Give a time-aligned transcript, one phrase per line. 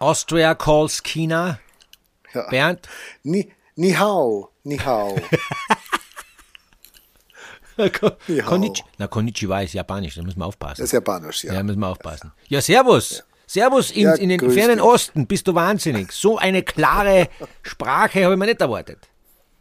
[0.00, 1.58] Austria calls China.
[2.34, 2.48] Ja.
[2.50, 2.88] Bernd?
[3.22, 5.16] Ni, ni hao, ni hao.
[7.76, 8.16] Ko-
[8.46, 10.76] Konnichi Na, Konnichiwa ist japanisch, da müssen wir aufpassen.
[10.82, 11.54] Das ist japanisch, ja.
[11.54, 12.32] Ja, müssen wir aufpassen.
[12.48, 13.22] Ja, servus.
[13.46, 14.84] Servus in, Ja, in den fernen dich.
[14.84, 15.26] Osten.
[15.26, 16.12] Bist du wahnsinnig.
[16.12, 17.28] So eine klare
[17.62, 18.98] Sprache habe ich mir nicht erwartet.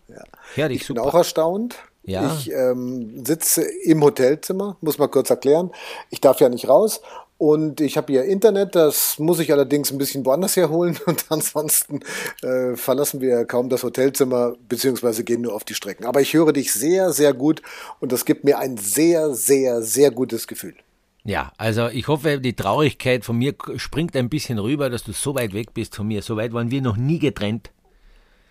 [0.09, 0.21] Ja.
[0.55, 1.07] Herrlich, Ich bin super.
[1.09, 1.75] auch erstaunt.
[2.03, 2.33] Ja.
[2.33, 5.71] Ich ähm, sitze im Hotelzimmer, muss mal kurz erklären.
[6.09, 7.01] Ich darf ja nicht raus.
[7.39, 10.99] Und ich habe hier Internet, das muss ich allerdings ein bisschen woanders herholen.
[11.05, 12.01] Und ansonsten
[12.43, 16.05] äh, verlassen wir kaum das Hotelzimmer, beziehungsweise gehen nur auf die Strecken.
[16.05, 17.61] Aber ich höre dich sehr, sehr gut
[18.01, 20.75] und das gibt mir ein sehr, sehr, sehr gutes Gefühl.
[21.23, 25.33] Ja, also ich hoffe, die Traurigkeit von mir springt ein bisschen rüber, dass du so
[25.33, 26.21] weit weg bist von mir.
[26.21, 27.71] So weit waren wir noch nie getrennt.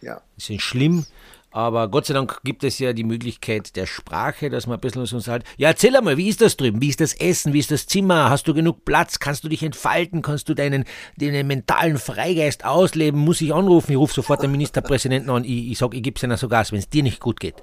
[0.01, 0.23] Ja.
[0.37, 1.05] Das ist schlimm.
[1.51, 5.03] Aber Gott sei Dank gibt es ja die Möglichkeit der Sprache, dass man ein bisschen
[5.03, 5.45] uns halt.
[5.57, 6.83] Ja, erzähl einmal, wie ist das drüben?
[6.83, 7.55] Wie ist das Essen?
[7.55, 8.29] Wie ist das Zimmer?
[8.29, 9.19] Hast du genug Platz?
[9.19, 10.21] Kannst du dich entfalten?
[10.21, 10.85] Kannst du deinen,
[11.17, 13.21] deinen mentalen Freigeist ausleben?
[13.21, 13.93] Muss ich anrufen?
[13.93, 15.45] Ich rufe sofort den Ministerpräsidenten an.
[15.45, 17.55] Ich, ich sag, ich gebe es einer so Gas, wenn es dir nicht gut geht.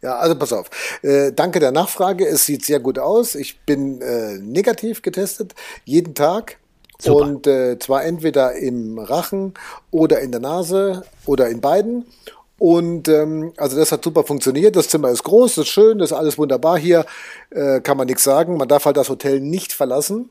[0.00, 0.68] Ja, also pass auf.
[1.02, 2.26] Äh, danke der Nachfrage.
[2.26, 3.34] Es sieht sehr gut aus.
[3.34, 6.58] Ich bin äh, negativ getestet, jeden Tag.
[6.98, 7.24] Super.
[7.24, 9.54] Und äh, zwar entweder im Rachen
[9.90, 12.06] oder in der Nase oder in beiden.
[12.62, 14.76] Und ähm, also das hat super funktioniert.
[14.76, 17.04] Das Zimmer ist groß, ist schön, ist alles wunderbar hier.
[17.50, 18.56] Äh, kann man nichts sagen.
[18.56, 20.30] Man darf halt das Hotel nicht verlassen.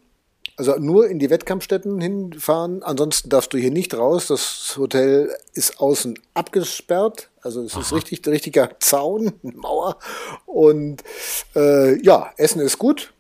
[0.55, 2.83] Also nur in die Wettkampfstätten hinfahren.
[2.83, 4.27] Ansonsten darfst du hier nicht raus.
[4.27, 7.29] Das Hotel ist außen abgesperrt.
[7.41, 9.97] Also es ist richtig richtiger Zaun, Mauer.
[10.45, 11.03] Und
[11.53, 13.11] äh, ja, Essen ist gut.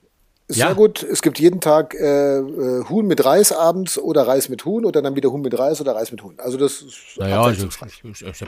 [0.51, 0.67] Ist Ja.
[0.67, 1.01] sehr gut.
[1.03, 5.01] Es gibt jeden Tag äh, äh, Huhn mit Reis abends oder Reis mit Huhn oder
[5.01, 6.35] dann wieder Huhn mit Reis oder Reis mit Huhn.
[6.37, 8.43] Also das ist Naja, also, ist- ist-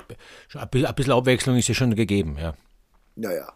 [0.56, 2.54] ein bisschen- Abwechslung ist ja schon gegeben, ja.
[3.16, 3.52] Naja.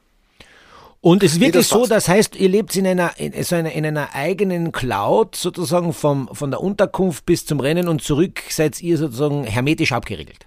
[0.99, 3.71] Und es ist wirklich das so, das heißt, ihr lebt in einer, in, so einer,
[3.71, 8.81] in einer eigenen Cloud, sozusagen vom, von der Unterkunft bis zum Rennen und zurück seid
[8.81, 10.45] ihr sozusagen hermetisch abgeriegelt.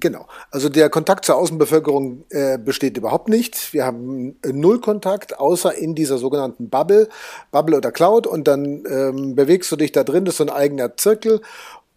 [0.00, 0.26] Genau.
[0.50, 3.72] Also der Kontakt zur Außenbevölkerung äh, besteht überhaupt nicht.
[3.72, 7.08] Wir haben null Kontakt, außer in dieser sogenannten Bubble,
[7.50, 8.26] Bubble oder Cloud.
[8.26, 11.40] Und dann ähm, bewegst du dich da drin, das ist so ein eigener Zirkel.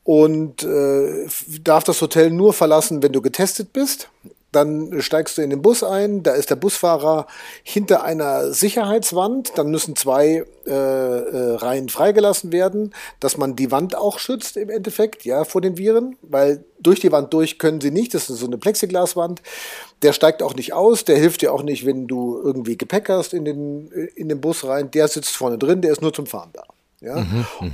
[0.04, 1.28] Und äh,
[1.64, 4.09] darf das Hotel nur verlassen, wenn du getestet bist.
[4.52, 7.28] Dann steigst du in den Bus ein, da ist der Busfahrer
[7.64, 13.96] hinter einer Sicherheitswand, dann müssen zwei äh, äh, Reihen freigelassen werden, dass man die Wand
[13.96, 17.92] auch schützt im Endeffekt, ja, vor den Viren, weil durch die Wand durch können sie
[17.92, 19.42] nicht, das ist so eine Plexiglaswand.
[20.02, 23.34] Der steigt auch nicht aus, der hilft dir auch nicht, wenn du irgendwie Gepäck hast
[23.34, 26.50] in den, in den Bus rein, der sitzt vorne drin, der ist nur zum Fahren
[26.54, 26.64] da.
[27.02, 27.26] Ja?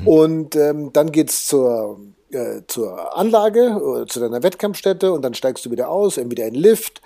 [0.06, 2.00] Und ähm, dann geht's zur,
[2.35, 6.56] äh, zur Anlage, oder zu deiner Wettkampfstätte und dann steigst du wieder aus, entweder in
[6.56, 7.01] Lift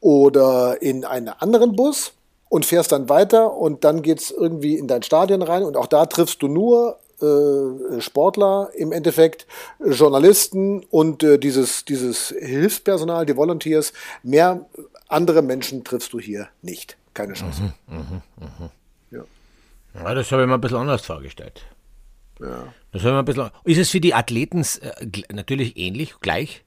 [0.00, 2.12] oder in einen anderen Bus
[2.48, 6.04] und fährst dann weiter und dann geht's irgendwie in dein Stadion rein und auch da
[6.06, 9.46] triffst du nur äh, Sportler im Endeffekt,
[9.78, 13.92] Journalisten und äh, dieses, dieses Hilfspersonal, die Volunteers.
[14.22, 14.66] Mehr
[15.08, 16.96] andere Menschen triffst du hier nicht.
[17.14, 17.74] Keine Chance.
[19.10, 19.24] Ja.
[19.94, 21.62] Ja, das habe ich mir ein bisschen anders vorgestellt.
[22.42, 22.72] Ja.
[22.92, 26.64] Das mir ein bisschen, ist es für die Athleten äh, natürlich ähnlich, gleich?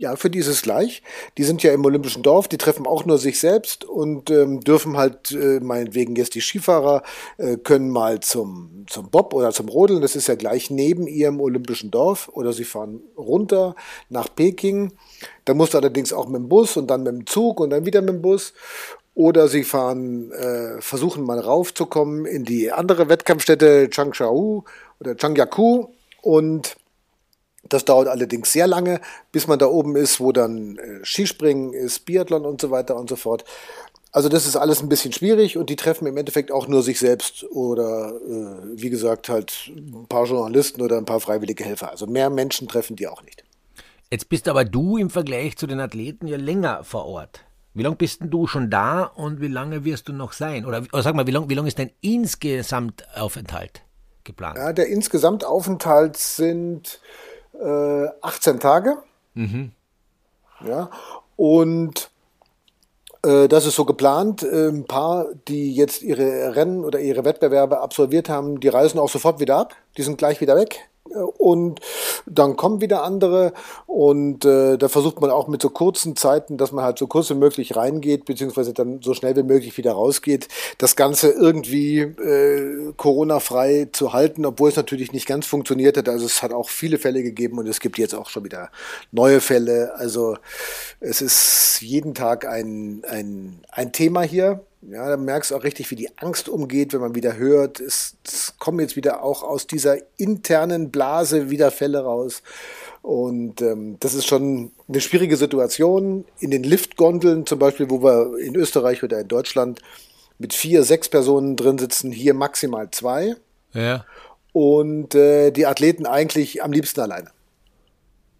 [0.00, 1.02] Ja, für die ist es gleich.
[1.36, 4.96] Die sind ja im Olympischen Dorf, die treffen auch nur sich selbst und ähm, dürfen
[4.96, 7.02] halt, äh, meinetwegen jetzt die Skifahrer,
[7.36, 11.38] äh, können mal zum, zum Bob oder zum Rodeln, das ist ja gleich neben ihrem
[11.38, 13.76] Olympischen Dorf, oder sie fahren runter
[14.08, 14.94] nach Peking.
[15.44, 17.84] Da musst du allerdings auch mit dem Bus und dann mit dem Zug und dann
[17.84, 18.54] wieder mit dem Bus.
[19.12, 24.28] Oder sie fahren, äh, versuchen mal raufzukommen in die andere Wettkampfstätte Changsha
[25.00, 25.88] oder Changyaku
[26.22, 26.76] und
[27.68, 29.00] das dauert allerdings sehr lange,
[29.32, 33.08] bis man da oben ist, wo dann äh, Skispringen ist, Biathlon und so weiter und
[33.08, 33.44] so fort.
[34.12, 36.98] Also das ist alles ein bisschen schwierig und die treffen im Endeffekt auch nur sich
[36.98, 41.90] selbst oder äh, wie gesagt halt ein paar Journalisten oder ein paar freiwillige Helfer.
[41.90, 43.44] Also mehr Menschen treffen die auch nicht.
[44.10, 47.44] Jetzt bist aber du im Vergleich zu den Athleten ja länger vor Ort.
[47.72, 50.66] Wie lange bist denn du schon da und wie lange wirst du noch sein?
[50.66, 53.82] Oder, oder sag mal, wie lange wie lang ist dein Insgesamtaufenthalt
[54.24, 54.58] geplant?
[54.58, 57.00] Ja, der Insgesamtaufenthalt sind
[57.60, 58.98] äh, 18 Tage.
[60.66, 60.90] Ja,
[61.36, 62.10] und
[63.22, 64.42] äh, das ist so geplant.
[64.42, 69.08] Äh, Ein paar, die jetzt ihre Rennen oder ihre Wettbewerbe absolviert haben, die reisen auch
[69.08, 69.74] sofort wieder ab.
[69.96, 70.89] Die sind gleich wieder weg.
[71.38, 71.80] Und
[72.26, 73.52] dann kommen wieder andere
[73.86, 77.30] und äh, da versucht man auch mit so kurzen Zeiten, dass man halt so kurz
[77.30, 80.48] wie möglich reingeht, beziehungsweise dann so schnell wie möglich wieder rausgeht,
[80.78, 86.08] das Ganze irgendwie äh, Corona-frei zu halten, obwohl es natürlich nicht ganz funktioniert hat.
[86.08, 88.70] Also es hat auch viele Fälle gegeben und es gibt jetzt auch schon wieder
[89.10, 89.92] neue Fälle.
[89.96, 90.36] Also
[91.00, 94.60] es ist jeden Tag ein, ein, ein Thema hier.
[94.82, 98.16] Ja, da merkst du auch richtig, wie die Angst umgeht, wenn man wieder hört, es,
[98.24, 102.42] es kommen jetzt wieder auch aus dieser internen Blase wieder Fälle raus.
[103.02, 106.24] Und ähm, das ist schon eine schwierige Situation.
[106.38, 109.80] In den Liftgondeln zum Beispiel, wo wir in Österreich oder in Deutschland
[110.38, 113.36] mit vier, sechs Personen drin sitzen, hier maximal zwei.
[113.74, 114.06] Ja.
[114.52, 117.30] Und äh, die Athleten eigentlich am liebsten alleine.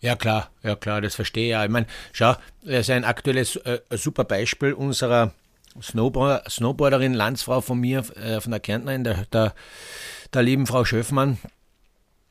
[0.00, 1.64] Ja klar, ja klar, das verstehe ich ja.
[1.64, 5.34] Ich meine, schau, das ist ein aktuelles äh, super Beispiel unserer
[5.80, 9.54] Snowboard, Snowboarderin, Landsfrau von mir, äh, von der Kärntnerin, der, der,
[10.32, 11.38] der lieben Frau Schöffmann,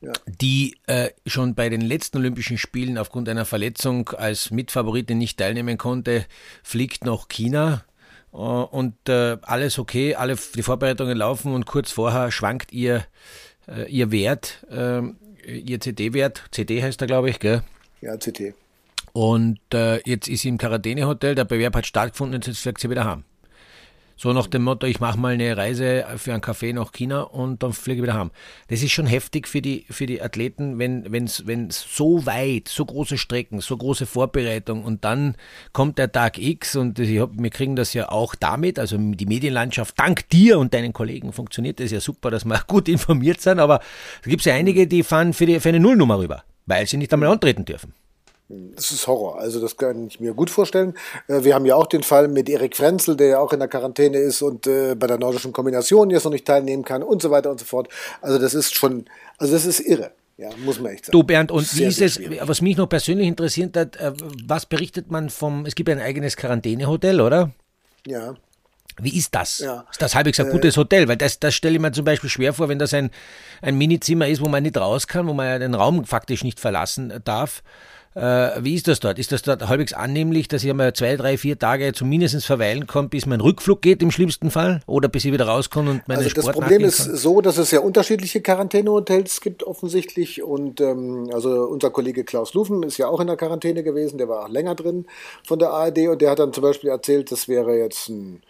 [0.00, 0.12] ja.
[0.26, 5.78] die äh, schon bei den letzten Olympischen Spielen aufgrund einer Verletzung als Mitfavoritin nicht teilnehmen
[5.78, 6.26] konnte,
[6.62, 7.84] fliegt nach China.
[8.32, 13.04] Äh, und äh, alles okay, alle die Vorbereitungen laufen und kurz vorher schwankt ihr,
[13.68, 15.16] äh, ihr Wert, ähm,
[15.46, 17.62] ihr CD-Wert, CD heißt er, glaube ich, gell?
[18.00, 18.54] Ja, CD.
[19.12, 22.90] Und äh, jetzt ist sie im Quarantänehotel, der Bewerb hat stattgefunden und jetzt fliegt sie
[22.90, 23.24] wieder heim.
[24.22, 27.62] So nach dem Motto, ich mache mal eine Reise für einen Café nach China und
[27.62, 28.30] dann fliege ich wieder heim.
[28.68, 32.84] Das ist schon heftig für die, für die Athleten, wenn wenn's, wenn's so weit, so
[32.84, 35.36] große Strecken, so große Vorbereitung und dann
[35.72, 39.24] kommt der Tag X und ich hab, wir kriegen das ja auch damit, also die
[39.24, 43.58] Medienlandschaft, dank dir und deinen Kollegen funktioniert das ja super, dass wir gut informiert sind,
[43.58, 43.80] aber
[44.20, 47.10] es gibt ja einige, die fahren für, die, für eine Nullnummer rüber, weil sie nicht
[47.14, 47.94] einmal antreten dürfen.
[48.74, 49.38] Das ist Horror.
[49.38, 50.94] Also das kann ich mir gut vorstellen.
[51.28, 53.68] Äh, wir haben ja auch den Fall mit Erik Frenzel, der ja auch in der
[53.68, 57.30] Quarantäne ist und äh, bei der nordischen Kombination jetzt noch nicht teilnehmen kann und so
[57.30, 57.88] weiter und so fort.
[58.20, 59.04] Also das ist schon,
[59.38, 60.12] also das ist irre.
[60.36, 61.12] Ja, muss man echt sagen.
[61.12, 64.12] Du Bernd, und sehr, wie ist es, was mich noch persönlich interessiert hat, äh,
[64.46, 67.52] was berichtet man vom, es gibt ja ein eigenes Quarantänehotel, oder?
[68.06, 68.34] Ja.
[69.00, 69.58] Wie ist das?
[69.58, 69.84] Ja.
[69.90, 71.06] Ist das halbwegs ein äh, gutes Hotel?
[71.08, 73.10] Weil das, das stelle ich mir zum Beispiel schwer vor, wenn das ein,
[73.62, 76.58] ein Minizimmer ist, wo man nicht raus kann, wo man ja den Raum faktisch nicht
[76.58, 77.62] verlassen darf.
[78.14, 79.20] Äh, wie ist das dort?
[79.20, 83.08] Ist das dort halbwegs annehmlich, dass ich einmal zwei, drei, vier Tage zumindest verweilen kann,
[83.08, 84.82] bis mein Rückflug geht im schlimmsten Fall?
[84.86, 87.80] Oder bis ich wieder rauskomme und meine Also das Problem ist so, dass es ja
[87.80, 90.42] unterschiedliche Quarantänehotels gibt offensichtlich.
[90.42, 94.28] Und ähm, also unser Kollege Klaus Lufen ist ja auch in der Quarantäne gewesen, der
[94.28, 95.06] war auch länger drin
[95.46, 98.42] von der ARD und der hat dann zum Beispiel erzählt, das wäre jetzt ein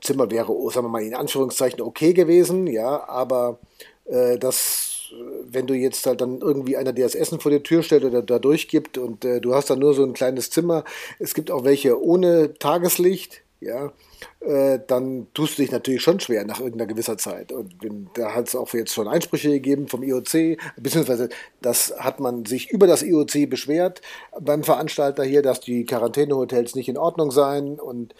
[0.00, 3.60] Zimmer wäre, sagen wir mal, in Anführungszeichen okay gewesen, ja, aber
[4.06, 4.81] äh, das
[5.44, 8.22] wenn du jetzt halt dann irgendwie einer dir das Essen vor die Tür stellt oder
[8.22, 10.84] da durchgibt und äh, du hast dann nur so ein kleines Zimmer,
[11.18, 13.92] es gibt auch welche ohne Tageslicht, ja,
[14.40, 17.52] äh, dann tust du dich natürlich schon schwer nach irgendeiner gewisser Zeit.
[17.52, 21.28] Und wenn, da hat es auch jetzt schon Einsprüche gegeben vom IOC, beziehungsweise
[21.60, 24.02] das hat man sich über das IOC beschwert
[24.40, 28.14] beim Veranstalter hier, dass die Quarantänehotels nicht in Ordnung seien und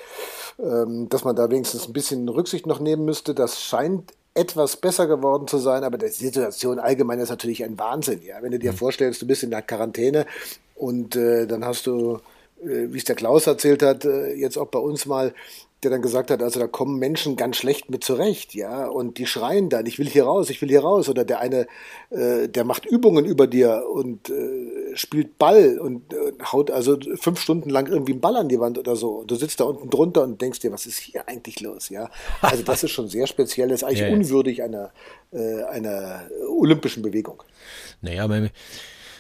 [0.61, 3.35] ähm, dass man da wenigstens ein bisschen Rücksicht noch nehmen müsste.
[3.35, 8.23] Das scheint etwas besser geworden zu sein, aber die Situation allgemein ist natürlich ein Wahnsinn.
[8.25, 8.43] Ja?
[8.43, 8.77] Wenn du dir mhm.
[8.77, 10.27] vorstellst, du bist in der Quarantäne
[10.75, 12.21] und äh, dann hast du,
[12.63, 15.35] äh, wie es der Klaus erzählt hat, äh, jetzt auch bei uns mal
[15.83, 19.27] der dann gesagt hat, also da kommen Menschen ganz schlecht mit zurecht, ja, und die
[19.27, 21.67] schreien dann, ich will hier raus, ich will hier raus, oder der eine,
[22.11, 27.41] äh, der macht Übungen über dir und äh, spielt Ball und äh, haut also fünf
[27.41, 29.11] Stunden lang irgendwie einen Ball an die Wand oder so.
[29.21, 32.09] Und du sitzt da unten drunter und denkst dir, was ist hier eigentlich los, ja?
[32.41, 34.15] Also das ist schon sehr speziell, das ist eigentlich ja, ja.
[34.15, 34.93] unwürdig einer,
[35.33, 37.43] äh, einer olympischen Bewegung.
[38.01, 38.51] Naja, aber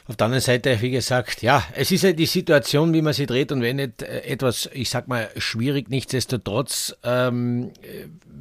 [0.06, 3.26] auf der anderen Seite, wie gesagt, ja, es ist ja die Situation, wie man sie
[3.26, 5.90] dreht und wendet, äh, etwas, ich sag mal, schwierig.
[5.90, 7.70] Nichtsdestotrotz ähm,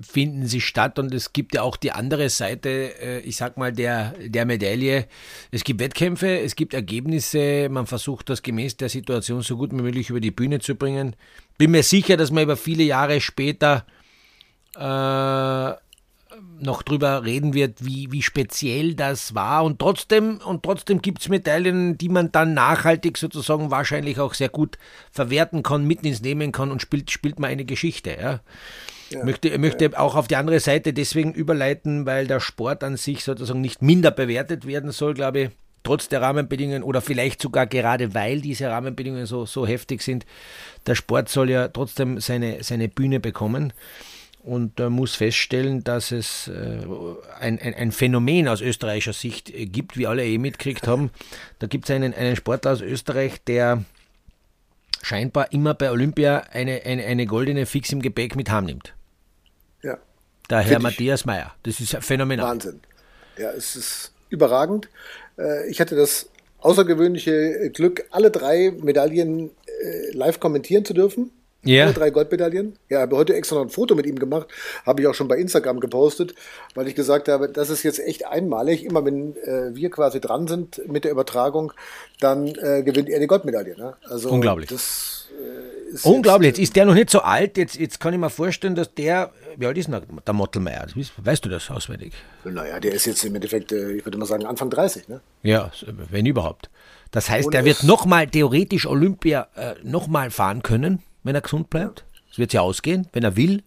[0.01, 3.71] finden sie statt und es gibt ja auch die andere Seite, äh, ich sag mal,
[3.71, 5.05] der, der Medaille.
[5.51, 9.81] Es gibt Wettkämpfe, es gibt Ergebnisse, man versucht das gemäß der Situation so gut wie
[9.81, 11.15] möglich über die Bühne zu bringen.
[11.59, 13.85] Bin mir sicher, dass man über viele Jahre später
[14.75, 15.73] äh,
[16.59, 19.63] noch drüber reden wird, wie, wie speziell das war.
[19.63, 24.49] Und trotzdem, und trotzdem gibt es Medaillen, die man dann nachhaltig sozusagen wahrscheinlich auch sehr
[24.49, 24.77] gut
[25.11, 28.17] verwerten kann, mitten ins Nehmen kann und spielt, spielt man eine Geschichte.
[28.19, 28.39] Ja.
[29.09, 29.99] Ja, möchte möchte ja.
[29.99, 34.09] auch auf die andere Seite deswegen überleiten, weil der Sport an sich sozusagen nicht minder
[34.09, 35.49] bewertet werden soll, glaube ich,
[35.83, 40.25] trotz der Rahmenbedingungen oder vielleicht sogar gerade weil diese Rahmenbedingungen so, so heftig sind.
[40.87, 43.73] Der Sport soll ja trotzdem seine, seine Bühne bekommen
[44.43, 46.85] und äh, muss feststellen, dass es äh,
[47.39, 51.11] ein, ein, ein, Phänomen aus österreichischer Sicht äh, gibt, wie alle eh mitgekriegt haben.
[51.59, 53.83] Da gibt es einen, einen Sportler aus Österreich, der
[55.01, 58.93] scheinbar immer bei Olympia eine, eine, eine goldene Fix im Gepäck mit heim nimmt.
[59.83, 59.97] Ja.
[60.49, 61.53] Der Herr Matthias Meyer.
[61.63, 62.47] Das ist phänomenal.
[62.47, 62.79] Wahnsinn.
[63.37, 64.89] Ja, es ist überragend.
[65.37, 66.29] Äh, ich hatte das
[66.59, 71.31] außergewöhnliche Glück, alle drei Medaillen äh, live kommentieren zu dürfen.
[71.63, 71.91] Ja.
[71.91, 72.73] Drei Goldmedaillen.
[72.89, 74.47] Ja, habe heute extra noch ein Foto mit ihm gemacht.
[74.85, 76.33] Habe ich auch schon bei Instagram gepostet,
[76.73, 78.83] weil ich gesagt habe, das ist jetzt echt einmalig.
[78.83, 81.71] Immer wenn äh, wir quasi dran sind mit der Übertragung,
[82.19, 83.77] dann äh, gewinnt er die Goldmedaille.
[83.77, 83.95] Ne?
[84.09, 84.69] Also Unglaublich.
[84.69, 87.57] Das äh, ist Unglaublich, jetzt jetzt, ist der noch nicht so alt.
[87.57, 90.87] Jetzt, jetzt kann ich mir vorstellen, dass der, wie alt ist denn der- der Mottelmeier?
[91.23, 92.13] Weißt- du das auswendig?
[92.43, 95.21] naja, der ist jetzt im Endeffekt, äh, ich würde mal sagen, Anfang 30, ne?
[95.43, 95.71] Ja,
[96.09, 96.69] wenn überhaupt.
[97.11, 101.69] Das heißt, Und er wird nochmal theoretisch Olympia äh, nochmal fahren können, wenn er gesund
[101.69, 102.05] bleibt.
[102.29, 103.63] Das wird ja ausgehen, wenn er will.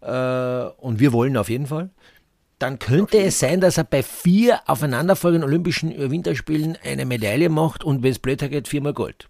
[0.00, 1.90] Äh, und wir wollen auf jeden Fall.
[2.58, 8.02] Dann könnte es sein, dass er bei vier aufeinanderfolgenden Olympischen Winterspielen eine Medaille macht und
[8.02, 9.28] wenn es blöder geht, viermal Gold.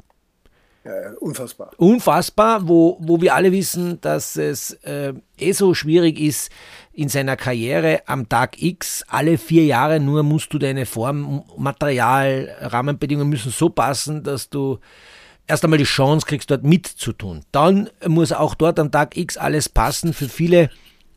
[0.87, 1.73] Ja, unfassbar.
[1.79, 6.53] unfassbar, wo, wo wir alle wissen, dass es äh, eh so schwierig ist
[6.93, 9.05] in seiner Karriere am Tag X.
[9.09, 14.79] Alle vier Jahre nur musst du deine Form, Material, Rahmenbedingungen müssen so passen, dass du
[15.47, 17.43] erst einmal die Chance kriegst, dort mitzutun.
[17.53, 20.12] Dann muss auch dort am Tag X alles passen.
[20.12, 20.71] Für viele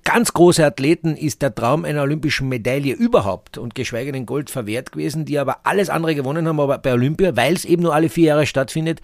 [0.04, 4.92] ganz große Athleten ist der Traum einer olympischen Medaille überhaupt und geschweige denn Gold verwehrt
[4.92, 8.10] gewesen, die aber alles andere gewonnen haben, aber bei Olympia, weil es eben nur alle
[8.10, 9.02] vier Jahre stattfindet,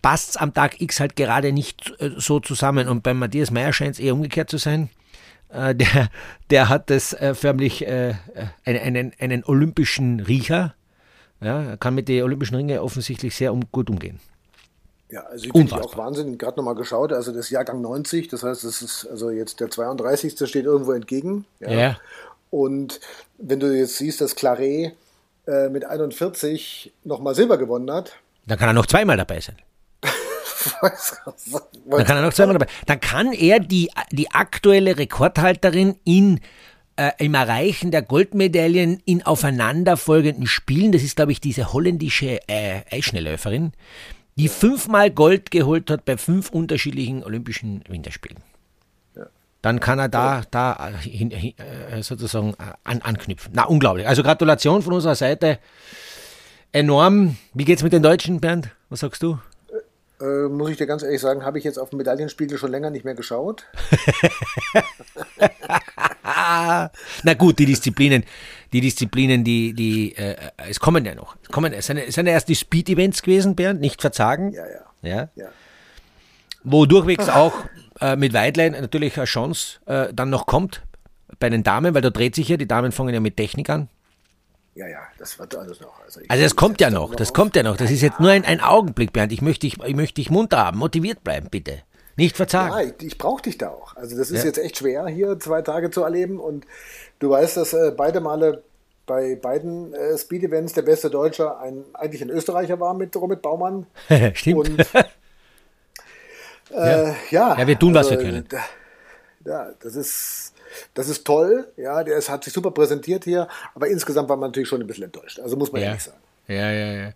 [0.00, 2.88] passt es am Tag X halt gerade nicht äh, so zusammen.
[2.88, 4.90] Und bei Matthias Meyer scheint es eher umgekehrt zu sein.
[5.48, 6.08] Äh, der,
[6.50, 8.14] der hat das äh, förmlich äh,
[8.64, 10.74] einen, einen, olympischen Riecher.
[11.40, 14.20] Ja, er kann mit den olympischen Ringen offensichtlich sehr um, gut umgehen.
[15.12, 18.64] Ja, also ich finde auch Wahnsinn, gerade nochmal geschaut, also das Jahrgang 90, das heißt,
[18.64, 20.48] das ist also jetzt der 32.
[20.48, 21.44] steht irgendwo entgegen.
[21.60, 21.98] Ja.
[22.48, 22.98] Und
[23.36, 24.94] wenn du jetzt siehst, dass Claret
[25.46, 28.12] äh, mit 41 nochmal Silber gewonnen hat,
[28.46, 29.56] Dann kann er noch zweimal dabei sein.
[30.80, 32.72] Dann kann er noch zweimal dabei.
[32.86, 36.40] Dann kann er die, die aktuelle Rekordhalterin in,
[36.96, 42.80] äh, im Erreichen der Goldmedaillen in aufeinanderfolgenden Spielen, das ist, glaube ich, diese holländische äh,
[42.90, 43.72] Eisschnellläuferin,
[44.36, 48.38] die fünfmal Gold geholt hat bei fünf unterschiedlichen Olympischen Winterspielen.
[49.62, 53.52] Dann kann er da, da äh, hin, hin, äh, sozusagen äh, an, anknüpfen.
[53.54, 54.08] Na, unglaublich.
[54.08, 55.60] Also Gratulation von unserer Seite.
[56.72, 57.36] Enorm.
[57.54, 58.70] Wie geht's mit den Deutschen, Bernd?
[58.88, 59.38] Was sagst du?
[60.22, 62.90] äh, muss ich dir ganz ehrlich sagen, habe ich jetzt auf dem Medaillenspiegel schon länger
[62.90, 63.66] nicht mehr geschaut.
[67.22, 68.24] Na gut, die Disziplinen,
[68.72, 70.36] die Disziplinen, die, die, äh,
[70.68, 71.36] es kommen ja noch.
[71.42, 74.52] Es kommen, es sind, es sind ja erst die Speed-Events gewesen, Bernd, nicht verzagen.
[74.52, 74.82] Ja, ja.
[75.02, 75.28] Ja.
[75.34, 75.48] Ja.
[76.64, 77.52] Wo durchwegs auch
[78.00, 80.82] äh, mit Weidlein natürlich eine Chance äh, dann noch kommt
[81.38, 83.88] bei den Damen, weil da dreht sich ja, die Damen fangen ja mit Technik an.
[84.74, 86.00] Ja, ja, das wird alles noch.
[86.02, 87.76] Also, Also das kommt ja noch, da das kommt ja noch.
[87.76, 89.32] Das ist jetzt nur ein, ein Augenblick, Bernd.
[89.32, 91.82] Ich möchte dich, ich möchte dich munter haben, motiviert bleiben, bitte.
[92.16, 92.72] Nicht verzagen.
[92.72, 93.96] Ja, ich, ich brauche dich da auch.
[93.96, 94.46] Also das ist Ja.
[94.46, 96.38] jetzt echt schwer, hier zwei Tage zu erleben.
[96.40, 96.66] Und
[97.18, 98.62] du weißt, dass äh, beide Male
[99.06, 103.86] bei beiden äh, Speed-Events der beste Deutsche ein, eigentlich ein Österreicher war mit Robert Baumann.
[104.34, 104.68] Stimmt.
[104.68, 104.78] Und
[106.70, 107.58] äh, ja.
[107.58, 108.46] Ja, wir tun, was wir können.
[108.48, 108.64] da-
[109.44, 110.52] Ja, das ist,
[110.94, 111.66] das ist toll.
[111.76, 113.48] Ja, der ist, hat sich super präsentiert hier.
[113.74, 115.40] Aber insgesamt war man natürlich schon ein bisschen enttäuscht.
[115.40, 115.88] Also muss man Ja.
[115.88, 116.18] ehrlich sagen.
[116.54, 117.12] Ja, ja, ja.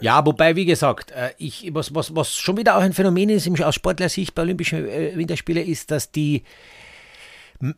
[0.00, 3.48] Ja, wobei, wie gesagt, äh, ich, was, was, was schon wieder auch ein Phänomen ist
[3.62, 6.42] aus Sportlersicht bei Olympischen äh, Winterspielen, ist, dass die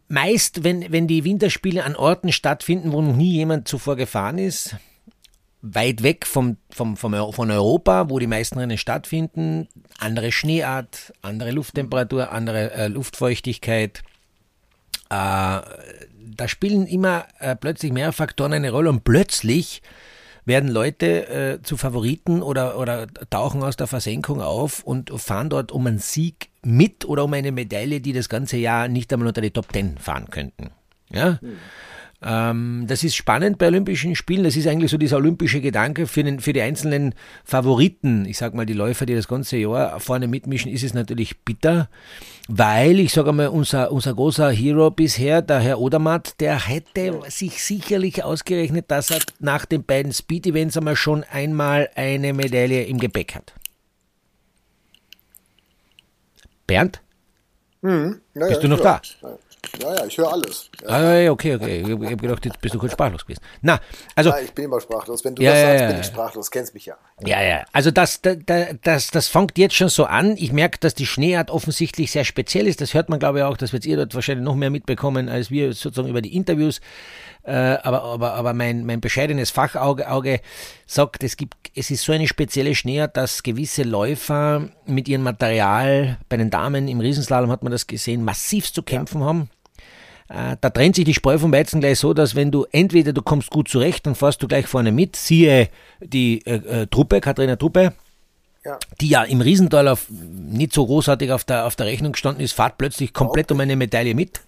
[0.09, 4.77] meist, wenn, wenn die Winterspiele an Orten stattfinden, wo noch nie jemand zuvor gefahren ist,
[5.61, 9.69] weit weg vom, vom, vom, von Europa, wo die meisten Rennen stattfinden,
[9.99, 14.03] andere Schneeart, andere Lufttemperatur, andere äh, Luftfeuchtigkeit,
[15.11, 15.61] äh,
[16.37, 19.83] da spielen immer äh, plötzlich mehrere Faktoren eine Rolle und plötzlich
[20.45, 25.73] werden Leute äh, zu Favoriten oder, oder tauchen aus der Versenkung auf und fahren dort
[25.73, 29.41] um einen Sieg mit oder um eine Medaille, die das ganze Jahr nicht einmal unter
[29.41, 30.71] die Top Ten fahren könnten.
[31.11, 31.39] Ja?
[32.27, 34.45] Ähm, das ist spannend bei Olympischen Spielen.
[34.45, 37.15] Das ist eigentlich so dieser olympische Gedanke für, den, für die einzelnen
[37.45, 38.25] Favoriten.
[38.25, 41.91] Ich sag mal, die Läufer, die das ganze Jahr vorne mitmischen, ist es natürlich bitter,
[42.49, 47.63] weil ich sage mal, unser, unser großer Hero bisher, der Herr Odermatt, der hätte sich
[47.63, 53.35] sicherlich ausgerechnet, dass er nach den beiden Speed-Events einmal schon einmal eine Medaille im Gepäck
[53.35, 53.53] hat.
[56.67, 57.03] Bernd?
[57.83, 59.03] Ja, Bist ja, du noch ich da?
[59.21, 59.39] höre.
[59.83, 60.71] Ja, ja, ich höre alles.
[60.83, 60.89] Ja.
[60.89, 61.81] Ah, ja, okay, okay.
[61.81, 63.43] Ich habe hab gedacht, jetzt bist du kurz sprachlos gewesen.
[63.63, 63.81] Na,
[64.15, 65.25] also Ja, ich bin immer sprachlos.
[65.25, 66.51] Wenn du Ja, das sagst, ja, bin ich sprachlos.
[66.51, 66.97] Kennst mich ja.
[67.25, 67.65] Ja, ja.
[67.73, 68.37] Also das, das,
[68.83, 70.37] das, das fängt jetzt schon so an.
[70.37, 72.81] Ich merke, dass die Schneeart offensichtlich sehr speziell ist.
[72.81, 73.57] Das hört man, glaube ich, auch.
[73.57, 76.81] Das wird ihr dort wahrscheinlich noch mehr mitbekommen, als wir sozusagen über die Interviews.
[77.43, 77.53] Äh,
[77.83, 80.41] aber, aber, aber mein, mein bescheidenes Fachauge Auge
[80.87, 86.17] sagt, es gibt, es ist so eine spezielle Schneeart, dass gewisse Läufer mit ihrem Material,
[86.31, 89.51] bei den Damen im Riesenslalom hat man das gesehen, massiv zu kämpfen haben.
[90.29, 93.23] Äh, Da trennt sich die Spreu vom Weizen gleich so, dass wenn du entweder du
[93.23, 95.69] kommst gut zurecht, dann fährst du gleich vorne mit, siehe
[96.01, 97.93] die äh, äh, Truppe, Katharina Truppe,
[98.65, 98.79] Ja.
[99.01, 102.53] die ja im Riesental auf, nicht so großartig auf der, auf der Rechnung gestanden ist,
[102.53, 104.41] fahrt plötzlich komplett um eine Medaille mit.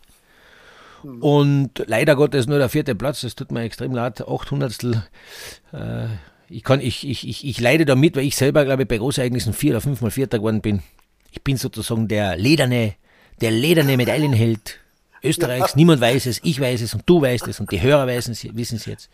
[1.20, 6.06] Und leider Gottes nur der vierte Platz, das tut mir extrem leid, 800 äh,
[6.48, 8.96] ich, kann, ich, ich, ich, ich leide da mit, weil ich selber, glaube ich, bei
[8.98, 10.82] Großereignissen vier oder fünfmal Vierter geworden bin.
[11.30, 12.94] Ich bin sozusagen der lederne,
[13.40, 14.80] der lederne Medaillenheld
[15.26, 15.70] Österreichs.
[15.70, 15.76] Ja.
[15.76, 18.86] Niemand weiß es, ich weiß es und du weißt es und die Hörer wissen es
[18.86, 19.10] jetzt.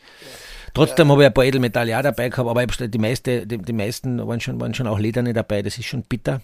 [0.75, 4.27] Trotzdem habe ich ein paar Edelmetalle auch dabei gehabt, aber die, meiste, die, die meisten
[4.27, 6.41] waren schon, waren schon auch lederne dabei, das ist schon bitter.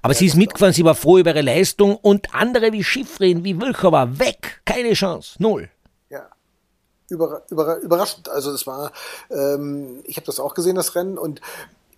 [0.00, 3.44] Aber ja, sie ist mitgefahren, sie war froh über ihre Leistung und andere wie Schiffrin,
[3.44, 5.68] wie Wölcher war weg, keine Chance, null.
[6.08, 6.26] Ja,
[7.10, 8.30] über, über, überraschend.
[8.30, 8.92] Also es war,
[9.30, 11.42] ähm, ich habe das auch gesehen, das Rennen und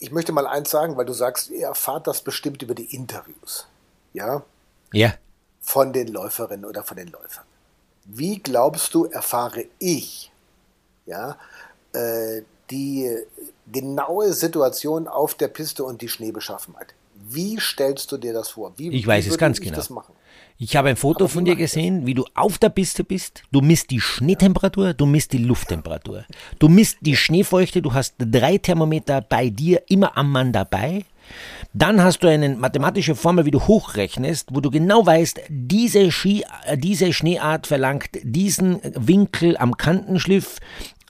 [0.00, 3.68] ich möchte mal eins sagen, weil du sagst, ihr erfahrt das bestimmt über die Interviews.
[4.12, 4.42] Ja?
[4.92, 5.14] Ja.
[5.62, 7.44] Von den Läuferinnen oder von den Läufern.
[8.04, 10.32] Wie glaubst du, erfahre ich,
[11.06, 11.38] ja,
[11.92, 13.16] äh, die
[13.70, 16.94] genaue Situation auf der Piste und die Schneebeschaffenheit?
[17.14, 18.72] Wie stellst du dir das vor?
[18.76, 19.80] Wie, ich weiß wie es ganz genau.
[20.58, 23.42] Ich habe ein Foto von dir gesehen, wie du auf der Piste bist.
[23.52, 26.24] Du misst die Schneetemperatur, du misst die Lufttemperatur.
[26.58, 31.04] Du misst die Schneefeuchte, du hast drei Thermometer bei dir immer am Mann dabei.
[31.74, 36.44] Dann hast du eine mathematische Formel, wie du hochrechnest, wo du genau weißt, diese, Ski,
[36.66, 40.58] äh, diese Schneeart verlangt diesen Winkel am Kantenschliff,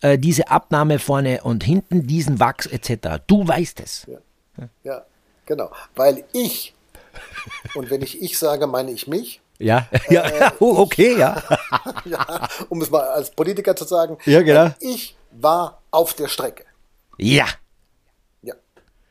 [0.03, 3.23] äh, diese Abnahme vorne und hinten, diesen Wachs etc.
[3.27, 4.07] Du weißt es.
[4.07, 4.69] Ja.
[4.85, 5.03] ja.
[5.47, 6.75] Genau, weil ich,
[7.75, 9.41] und wenn ich ich sage, meine ich mich.
[9.59, 11.43] Ja, ja, äh, oh, okay, ja.
[12.05, 12.49] ja.
[12.69, 14.19] Um es mal als Politiker zu sagen.
[14.25, 14.71] Ja, genau.
[14.81, 16.65] Ich war auf der Strecke.
[17.19, 17.47] Ja.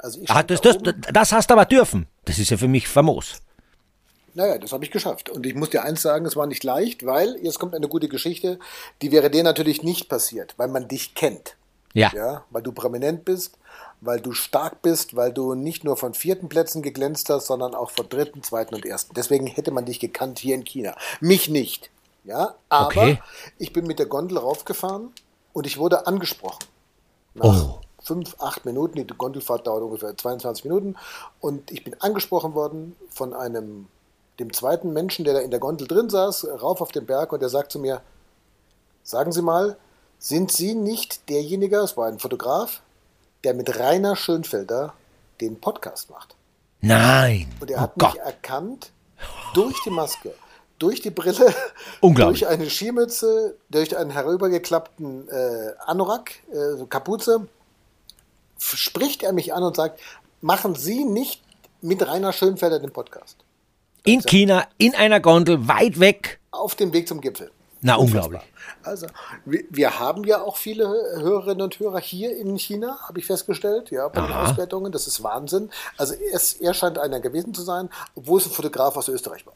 [0.02, 2.08] Also ich ah, das, da das, das hast du aber dürfen.
[2.26, 3.42] Das ist ja für mich famos.
[4.34, 5.30] Naja, das habe ich geschafft.
[5.30, 8.08] Und ich muss dir eins sagen, es war nicht leicht, weil jetzt kommt eine gute
[8.08, 8.60] Geschichte,
[9.02, 11.58] die wäre dir natürlich nicht passiert, weil man dich kennt.
[11.94, 12.12] Ja.
[12.16, 12.46] ja.
[12.50, 13.58] Weil du prominent bist,
[14.00, 17.92] weil du stark bist, weil du nicht nur von vierten Plätzen geglänzt hast, sondern auch
[17.92, 19.14] von dritten, zweiten und ersten.
[19.14, 20.96] Deswegen hätte man dich gekannt hier in China.
[21.20, 21.90] Mich nicht.
[22.24, 23.20] Ja, aber okay.
[23.58, 25.10] ich bin mit der Gondel raufgefahren
[25.54, 26.66] und ich wurde angesprochen.
[27.34, 27.81] Nach oh.
[28.04, 30.96] Fünf, acht Minuten, die Gondelfahrt dauert ungefähr 22 Minuten
[31.40, 33.88] und ich bin angesprochen worden von einem,
[34.40, 37.42] dem zweiten Menschen, der da in der Gondel drin saß, rauf auf den Berg und
[37.42, 38.02] der sagt zu mir,
[39.04, 39.78] sagen Sie mal,
[40.20, 42.82] sind Sie nicht derjenige, es war ein Fotograf,
[43.44, 44.94] der mit Rainer Schönfelder
[45.40, 46.36] den Podcast macht.
[46.82, 47.52] Nein.
[47.60, 48.14] Und er oh hat Gott.
[48.14, 48.92] mich erkannt
[49.54, 50.34] durch die Maske,
[50.80, 51.54] durch die Brille,
[52.02, 57.48] durch eine Skimütze, durch einen herübergeklappten äh, Anorak, äh, Kapuze,
[58.62, 60.00] spricht er mich an und sagt,
[60.42, 61.42] machen Sie nicht
[61.82, 63.38] mit Rainer Schönfelder den Podcast.
[64.04, 66.40] In China, in einer Gondel, weit weg.
[66.52, 67.52] Auf dem Weg zum Gipfel.
[67.82, 68.42] Na, unglaublich.
[68.84, 69.08] Also,
[69.46, 73.90] wir, wir, haben ja auch viele Hörerinnen und Hörer hier in China, habe ich festgestellt,
[73.90, 74.28] ja, bei Aha.
[74.28, 74.92] den Auswertungen.
[74.92, 75.72] Das ist Wahnsinn.
[75.98, 79.56] Also, es, er scheint einer gewesen zu sein, obwohl es ein Fotograf aus Österreich war.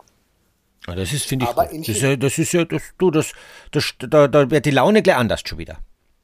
[0.88, 3.34] Ja, das ist, finde ich, Aber das ist, ja, das ist ja, das, du, das,
[3.72, 5.78] das, da, da wird die Laune gleich anders schon wieder.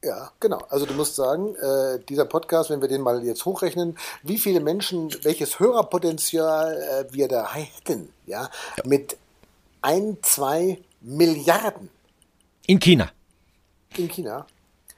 [0.04, 0.58] Ja, genau.
[0.68, 4.58] Also du musst sagen, äh, dieser Podcast, wenn wir den mal jetzt hochrechnen, wie viele
[4.58, 8.82] Menschen, welches Hörerpotenzial äh, wir da hätten, ja, ja.
[8.84, 9.16] mit
[9.80, 11.88] ein, zwei Milliarden.
[12.66, 13.10] In China.
[13.96, 14.46] In China.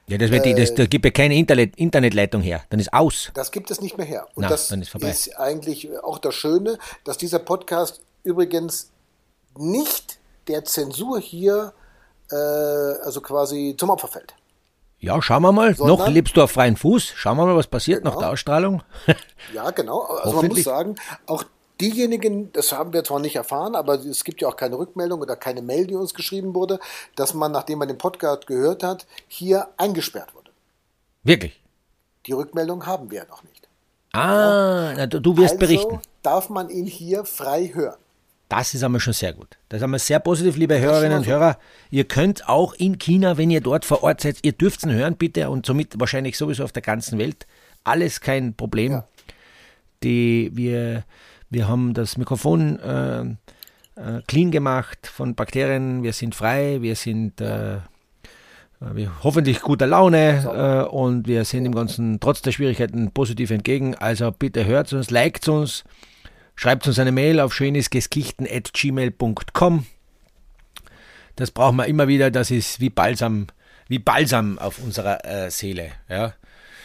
[0.07, 2.63] Ja, das, wird die, das, das gibt ja keine Internet, Internetleitung her.
[2.69, 3.31] Dann ist aus.
[3.35, 4.27] Das gibt es nicht mehr her.
[4.35, 8.91] Und Na, das ist, ist, eigentlich auch das Schöne, dass dieser Podcast übrigens
[9.57, 11.73] nicht der Zensur hier,
[12.31, 14.35] äh, also quasi zum Opfer fällt.
[15.05, 15.75] Ja, schauen wir mal.
[15.75, 17.13] Sondern, noch lebst du auf freiem Fuß.
[17.15, 18.15] Schauen wir mal, was passiert genau.
[18.15, 18.83] nach der Ausstrahlung.
[19.55, 20.01] ja, genau.
[20.01, 21.45] Also man muss sagen, auch
[21.81, 25.37] diejenigen, das haben wir zwar nicht erfahren, aber es gibt ja auch keine Rückmeldung oder
[25.37, 26.79] keine Mail, die uns geschrieben wurde,
[27.17, 30.51] dass man, nachdem man den Podcast gehört hat, hier eingesperrt wurde.
[31.23, 31.61] Wirklich?
[32.27, 33.69] Die Rückmeldung haben wir ja noch nicht.
[34.13, 35.07] Ah, ja.
[35.07, 36.01] du wirst also berichten.
[36.23, 37.99] darf man ihn hier frei hören.
[38.57, 39.59] Das ist einmal schon sehr gut.
[39.69, 41.59] Das ist einmal sehr positiv, liebe Hörerinnen und Hörer.
[41.91, 45.17] Ihr könnt auch in China, wenn ihr dort vor Ort seid, ihr dürft ihn hören,
[45.17, 47.49] bitte, und somit wahrscheinlich sowieso auf der ganzen Welt.
[47.83, 48.93] Alles kein Problem.
[48.93, 49.09] Ja.
[50.05, 51.05] Die wir
[51.51, 56.05] wir haben das Mikrofon äh, äh, clean gemacht von Bakterien.
[56.05, 56.81] Wir sind frei.
[56.81, 57.79] Wir sind äh,
[58.79, 63.97] wir hoffentlich guter Laune äh, und wir sind dem Ganzen trotz der Schwierigkeiten positiv entgegen.
[63.97, 65.83] Also bitte hört uns, liked uns,
[66.55, 69.87] schreibt uns eine Mail auf schönesgeskichten.gmail.com.
[71.37, 72.31] Das brauchen wir immer wieder.
[72.31, 73.47] Das ist wie Balsam,
[73.89, 75.93] wie Balsam auf unserer äh, Seele.
[76.09, 76.35] Ja.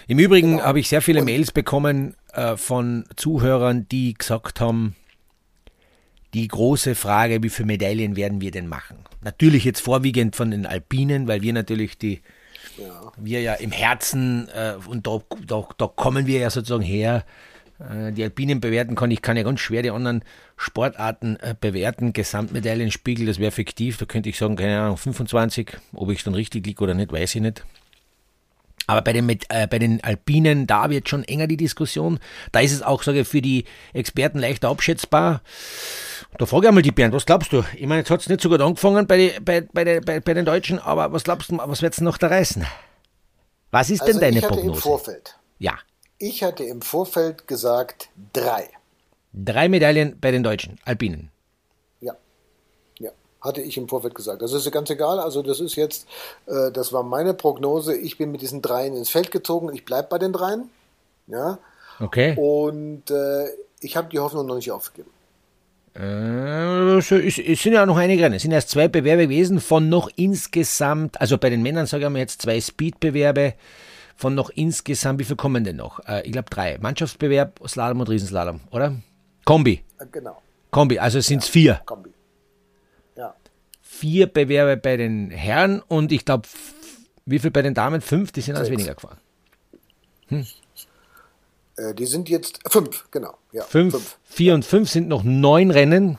[0.08, 0.64] Im Übrigen genau.
[0.64, 4.96] habe ich sehr viele Mails bekommen äh, von Zuhörern, die gesagt haben,
[6.34, 8.98] die große Frage, wie viele Medaillen werden wir denn machen?
[9.22, 12.22] Natürlich jetzt vorwiegend von den Alpinen, weil wir natürlich die,
[12.78, 13.12] ja.
[13.18, 17.26] wir ja im Herzen, äh, und da, da, da, kommen wir ja sozusagen her,
[17.80, 19.10] die Alpinen bewerten kann.
[19.12, 20.24] Ich kann ja ganz schwer die anderen
[20.58, 22.12] Sportarten äh, bewerten.
[22.14, 25.78] Gesamtmedaillenspiegel, das wäre fiktiv, da könnte ich sagen, keine Ahnung, 25.
[25.94, 27.64] Ob ich dann richtig liege oder nicht, weiß ich nicht.
[28.90, 32.20] Aber bei den, mit, äh, bei den Alpinen, da wird schon enger die Diskussion.
[32.52, 35.42] Da ist es auch, sage ich, für die Experten leichter abschätzbar.
[36.38, 37.64] Da frage ich einmal die Bernd, was glaubst du?
[37.76, 40.34] Ich meine, jetzt hat es nicht so gut angefangen bei, die, bei, bei, bei, bei
[40.34, 42.66] den Deutschen, aber was glaubst du, was wird es noch da reißen?
[43.72, 44.78] Was ist also denn deine ich hatte Prognose?
[44.78, 45.78] Im Vorfeld, ja.
[46.20, 48.70] Ich hatte im Vorfeld gesagt drei.
[49.34, 51.32] Drei Medaillen bei den Deutschen, Alpinen.
[52.02, 52.14] Ja.
[53.00, 54.42] Ja, hatte ich im Vorfeld gesagt.
[54.42, 55.20] Das ist ja ganz egal.
[55.20, 56.08] Also, das ist jetzt,
[56.46, 57.96] äh, das war meine Prognose.
[57.96, 59.74] Ich bin mit diesen dreien ins Feld gezogen.
[59.74, 60.70] Ich bleibe bei den dreien.
[61.28, 61.58] Ja.
[62.02, 62.36] Okay.
[62.36, 63.46] Und äh,
[63.80, 65.12] ich habe die Hoffnung noch nicht aufgegeben.
[65.96, 68.36] Äh, es, sind ja noch einige Rennen.
[68.36, 72.20] Es sind erst zwei Bewerbe gewesen von noch insgesamt, also bei den Männern sagen wir
[72.20, 73.54] jetzt zwei Speed-Bewerbe
[74.20, 76.02] von noch insgesamt, wie viel kommen denn noch?
[76.06, 76.78] Äh, ich glaube drei.
[76.78, 78.96] Mannschaftsbewerb, Slalom und Riesenslalom, oder?
[79.46, 79.82] Kombi.
[79.98, 80.42] Äh, genau.
[80.72, 81.82] Kombi, also sind es ja, vier.
[81.86, 82.10] Kombi.
[83.16, 83.34] Ja.
[83.82, 86.50] Vier Bewerbe bei den Herren und ich glaube,
[87.26, 88.02] wie viel bei den Damen?
[88.02, 89.20] Fünf, die sind alles weniger gefahren.
[90.28, 90.46] Hm.
[91.78, 93.38] Äh, die sind jetzt fünf, genau.
[93.54, 94.18] Ja, fünf, fünf.
[94.26, 96.18] Vier und fünf sind noch neun Rennen.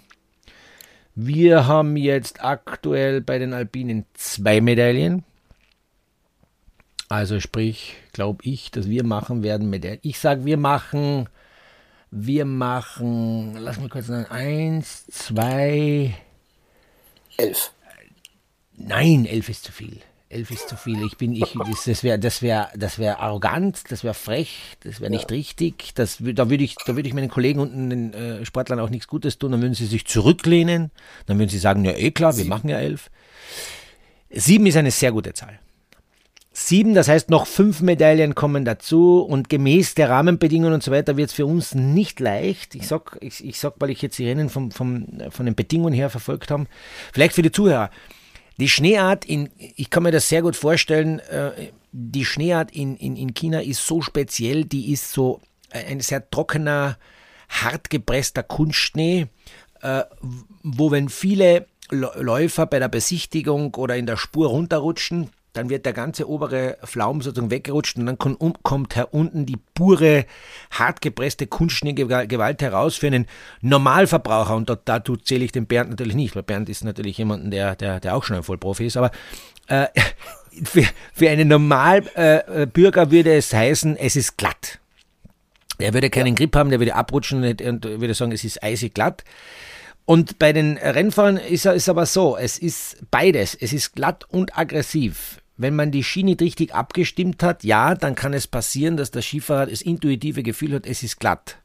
[1.15, 5.23] Wir haben jetzt aktuell bei den Alpinen zwei Medaillen.
[7.11, 9.99] Also sprich, glaube ich, dass wir machen werden Medaillen.
[10.03, 11.29] Ich sage, wir machen,
[12.13, 16.15] wir machen, lass mich kurz sagen, eins, zwei,
[17.37, 17.73] elf.
[18.77, 19.99] Nein, elf ist zu viel.
[20.29, 21.05] Elf ist zu viel.
[21.05, 21.53] Ich bin, ich,
[21.85, 25.37] das, wäre, das wäre, das wäre arrogant, das wäre frech, das wäre nicht ja.
[25.37, 25.93] richtig.
[25.97, 29.09] Das, da würde ich, da würde ich meinen Kollegen unten, den äh, Sportlern auch nichts
[29.09, 29.51] Gutes tun.
[29.51, 30.93] Dann würden sie sich zurücklehnen.
[31.27, 33.11] Dann würden sie sagen, ja, eh klar, wir machen ja elf.
[34.31, 35.59] Sieben ist eine sehr gute Zahl.
[36.63, 41.17] Sieben, das heißt noch fünf Medaillen kommen dazu und gemäß der Rahmenbedingungen und so weiter
[41.17, 42.75] wird es für uns nicht leicht.
[42.75, 45.95] Ich sag, ich, ich sag, weil ich jetzt die Rennen vom, vom, von den Bedingungen
[45.95, 46.67] her verfolgt habe.
[47.15, 47.91] Vielleicht für die Zuhörer.
[48.59, 51.51] Die Schneeart in, ich kann mir das sehr gut vorstellen, äh,
[51.93, 56.99] die Schneeart in, in, in China ist so speziell, die ist so ein sehr trockener,
[57.49, 59.29] hart gepresster Kunstschnee,
[59.81, 60.03] äh,
[60.63, 65.93] wo wenn viele Läufer bei der Besichtigung oder in der Spur runterrutschen, dann wird der
[65.93, 70.27] ganze obere Flaum sozusagen weggerutscht und dann kommt her unten die pure,
[70.71, 73.27] hart gepresste Kunstschneegewalt heraus für einen
[73.61, 74.55] Normalverbraucher.
[74.55, 78.01] Und dazu zähle ich den Bernd natürlich nicht, weil Bernd ist natürlich jemand, der, der,
[78.01, 78.97] der auch schon ein Vollprofi ist.
[78.97, 79.11] Aber
[79.67, 79.87] äh,
[80.65, 84.79] für, für einen Normalbürger äh, würde es heißen, es ist glatt.
[85.79, 89.25] Er würde keinen Grip haben, der würde abrutschen und würde sagen, es ist eisig glatt.
[90.05, 94.59] Und bei den Rennfahrern ist es aber so, es ist beides, es ist glatt und
[94.59, 95.40] aggressiv.
[95.61, 99.21] Wenn man die Ski nicht richtig abgestimmt hat, ja, dann kann es passieren, dass der
[99.21, 101.59] Skifahrer das intuitive Gefühl hat, es ist glatt.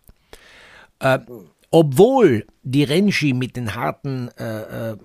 [1.00, 1.20] Äh,
[1.72, 4.98] obwohl die Rennski mit den harten äh, äh,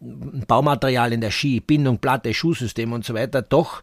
[0.00, 3.82] Baumaterialien der Ski, Bindung, Platte, Schuhsystem und so weiter, doch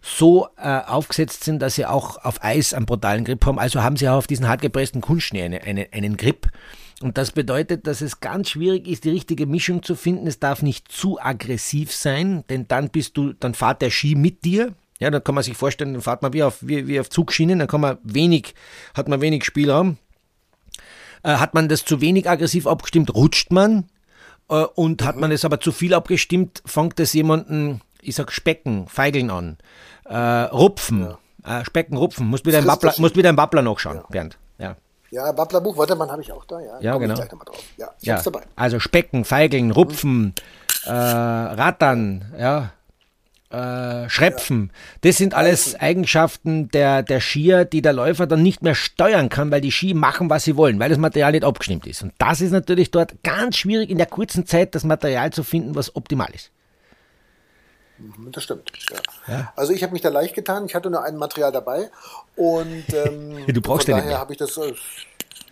[0.00, 3.60] so äh, aufgesetzt sind, dass sie auch auf Eis einen brutalen Grip haben.
[3.60, 6.48] Also haben sie auch auf diesen hartgepressten Kunstschnee eine, eine, einen Grip.
[7.02, 10.26] Und das bedeutet, dass es ganz schwierig ist, die richtige Mischung zu finden.
[10.26, 14.44] Es darf nicht zu aggressiv sein, denn dann bist du, dann fährt der Ski mit
[14.44, 14.74] dir.
[15.00, 17.58] Ja, dann kann man sich vorstellen, dann fährt man wie auf, wie, wie auf Zugschienen,
[17.58, 18.54] dann kann man wenig,
[18.94, 19.98] hat man wenig Spielraum.
[21.24, 23.88] Äh, hat man das zu wenig aggressiv abgestimmt, rutscht man.
[24.48, 25.06] Äh, und mhm.
[25.06, 29.58] hat man es aber zu viel abgestimmt, fängt es jemanden, ich sag Specken, Feigeln an.
[30.04, 31.08] Äh, rupfen,
[31.44, 31.60] ja.
[31.60, 32.28] äh, Specken, rupfen.
[32.28, 34.06] Musst wieder, im Wappler, musst wieder Wappler nachschauen, ja.
[34.08, 34.38] Bernd.
[34.58, 34.76] Ja.
[35.12, 36.80] Ja, Babblerbuch, warte mal, habe ich auch da, ja.
[36.80, 37.12] Ja, Komm genau.
[37.12, 37.62] Ich gleich drauf.
[37.76, 38.14] Ja, ich ja.
[38.14, 38.44] hab's dabei.
[38.56, 40.32] Also Specken, Feigeln, Rupfen, mhm.
[40.86, 42.72] äh, Rattern, ja,
[43.50, 44.70] äh, Schrepfen.
[45.02, 49.50] Das sind alles Eigenschaften der, der Skier, die der Läufer dann nicht mehr steuern kann,
[49.50, 52.02] weil die Ski machen, was sie wollen, weil das Material nicht abgestimmt ist.
[52.02, 55.74] Und das ist natürlich dort ganz schwierig, in der kurzen Zeit das Material zu finden,
[55.74, 56.50] was optimal ist.
[58.02, 58.70] Mhm, das stimmt.
[58.90, 59.34] Ja.
[59.34, 59.52] Ja.
[59.56, 60.66] Also ich habe mich da leicht getan.
[60.66, 61.90] Ich hatte nur ein Material dabei
[62.36, 64.56] und ähm, du brauchst von daher habe ich das.
[64.56, 64.74] Äh,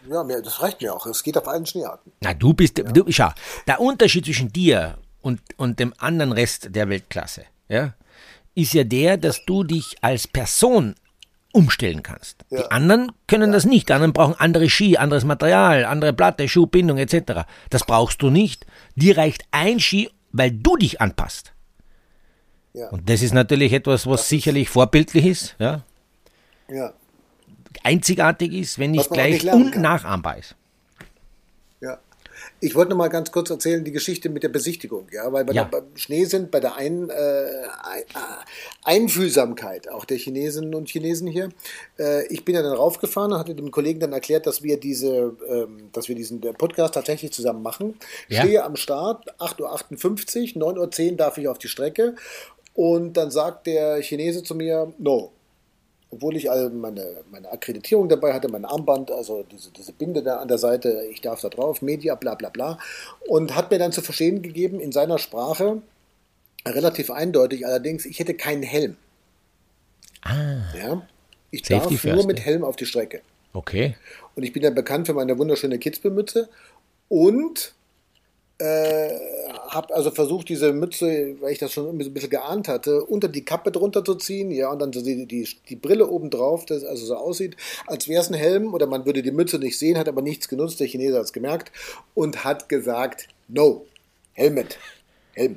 [0.09, 1.07] ja, mir, das reicht mir auch.
[1.07, 2.13] Es geht auf allen Schneearten.
[2.21, 2.85] Na, du bist, ja.
[2.85, 3.31] du, schau,
[3.67, 7.95] der Unterschied zwischen dir und, und dem anderen Rest der Weltklasse, ja,
[8.55, 10.95] ist ja der, dass du dich als Person
[11.53, 12.45] umstellen kannst.
[12.51, 12.63] Ja.
[12.63, 13.55] Die anderen können ja.
[13.55, 13.89] das nicht.
[13.89, 17.43] Die anderen brauchen andere Ski, anderes Material, andere Platte, Schuhbindung etc.
[17.69, 18.67] Das brauchst du nicht.
[18.95, 21.53] Dir reicht ein Ski, weil du dich anpasst.
[22.73, 22.89] Ja.
[22.91, 25.85] Und das ist natürlich etwas, was das sicherlich ist vorbildlich ist, ja?
[26.69, 26.93] ja.
[27.83, 30.55] einzigartig ist, wenn nicht gleich nicht unnachahmbar ist.
[31.81, 31.99] Ja.
[32.63, 35.53] Ich wollte noch mal ganz kurz erzählen die Geschichte mit der Besichtigung, ja, weil bei
[35.55, 35.65] ja.
[35.65, 37.47] der Schnee sind bei der Ein, äh,
[38.85, 41.49] Einfühlsamkeit auch der Chinesinnen und Chinesen hier.
[41.99, 45.37] Äh, ich bin ja dann raufgefahren und hatte dem Kollegen dann erklärt, dass wir diese,
[45.49, 47.99] ähm, dass wir diesen Podcast tatsächlich zusammen machen.
[48.29, 48.43] Ja.
[48.43, 52.15] Stehe am Start, 8.58 Uhr, 9.10 Uhr darf ich auf die Strecke
[52.81, 55.33] Und dann sagt der Chinese zu mir, no.
[56.09, 60.37] Obwohl ich also meine, meine Akkreditierung dabei hatte, mein Armband, also diese, diese Binde da
[60.37, 62.79] an der Seite, ich darf da drauf, Media, bla bla bla.
[63.29, 65.83] Und hat mir dann zu verstehen gegeben in seiner Sprache,
[66.67, 68.97] relativ eindeutig allerdings, ich hätte keinen Helm.
[70.23, 70.75] Ah.
[70.75, 71.03] Ja?
[71.51, 72.41] Ich Safety darf first, nur mit?
[72.41, 73.21] Helm auf die Strecke.
[73.53, 73.95] Okay.
[74.37, 76.49] Und ich bin ja bekannt für meine wunderschöne Kitzbühelmütze
[77.11, 77.75] und
[78.61, 79.19] äh,
[79.69, 83.05] habe also versucht, diese Mütze, weil ich das schon irgendwie so ein bisschen geahnt hatte,
[83.05, 86.31] unter die Kappe drunter zu ziehen, ja, und dann so die, die, die Brille oben
[86.31, 89.59] drauf, das also so aussieht, als wäre es ein Helm oder man würde die Mütze
[89.59, 91.73] nicht sehen, hat aber nichts genutzt, der Chinese hat es gemerkt
[92.15, 93.87] und hat gesagt, no,
[94.33, 94.79] Helmet,
[95.33, 95.57] Helm.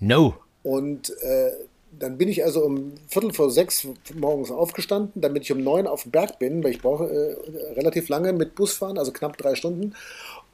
[0.00, 0.34] No.
[0.62, 1.52] Und äh,
[1.98, 6.02] dann bin ich also um Viertel vor sechs morgens aufgestanden, damit ich um neun auf
[6.04, 9.54] dem Berg bin, weil ich brauche äh, relativ lange mit Bus fahren, also knapp drei
[9.54, 9.94] Stunden.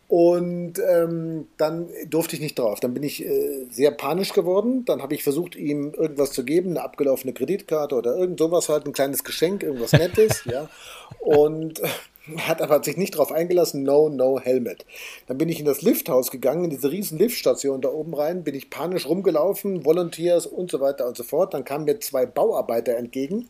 [0.08, 2.78] Und ähm, dann durfte ich nicht drauf.
[2.78, 4.84] Dann bin ich äh, sehr panisch geworden.
[4.84, 8.86] Dann habe ich versucht, ihm irgendwas zu geben, eine abgelaufene Kreditkarte oder irgend sowas halt,
[8.86, 10.68] ein kleines Geschenk, irgendwas Nettes, ja.
[11.18, 11.88] Und äh,
[12.38, 14.86] hat aber sich nicht drauf eingelassen, no, no helmet.
[15.26, 18.54] Dann bin ich in das Lifthaus gegangen, in diese riesen Liftstation da oben rein, bin
[18.54, 21.52] ich panisch rumgelaufen, Volunteers und so weiter und so fort.
[21.52, 23.48] Dann kamen mir zwei Bauarbeiter entgegen.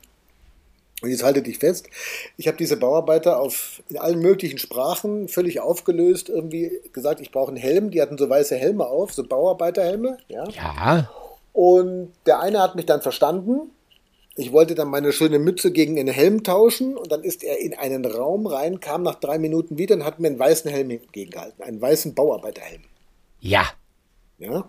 [1.02, 1.88] Und jetzt haltet dich fest,
[2.38, 7.48] ich habe diese Bauarbeiter auf in allen möglichen Sprachen völlig aufgelöst, irgendwie gesagt, ich brauche
[7.48, 7.90] einen Helm.
[7.90, 10.16] Die hatten so weiße Helme auf, so Bauarbeiterhelme.
[10.28, 10.48] Ja.
[10.48, 11.10] Ja.
[11.52, 13.70] Und der eine hat mich dann verstanden.
[14.36, 17.74] Ich wollte dann meine schöne Mütze gegen einen Helm tauschen und dann ist er in
[17.74, 21.62] einen Raum rein, kam nach drei Minuten wieder und hat mir einen weißen Helm entgegengehalten,
[21.64, 22.82] einen weißen Bauarbeiterhelm.
[23.40, 23.64] Ja.
[24.38, 24.68] Ja,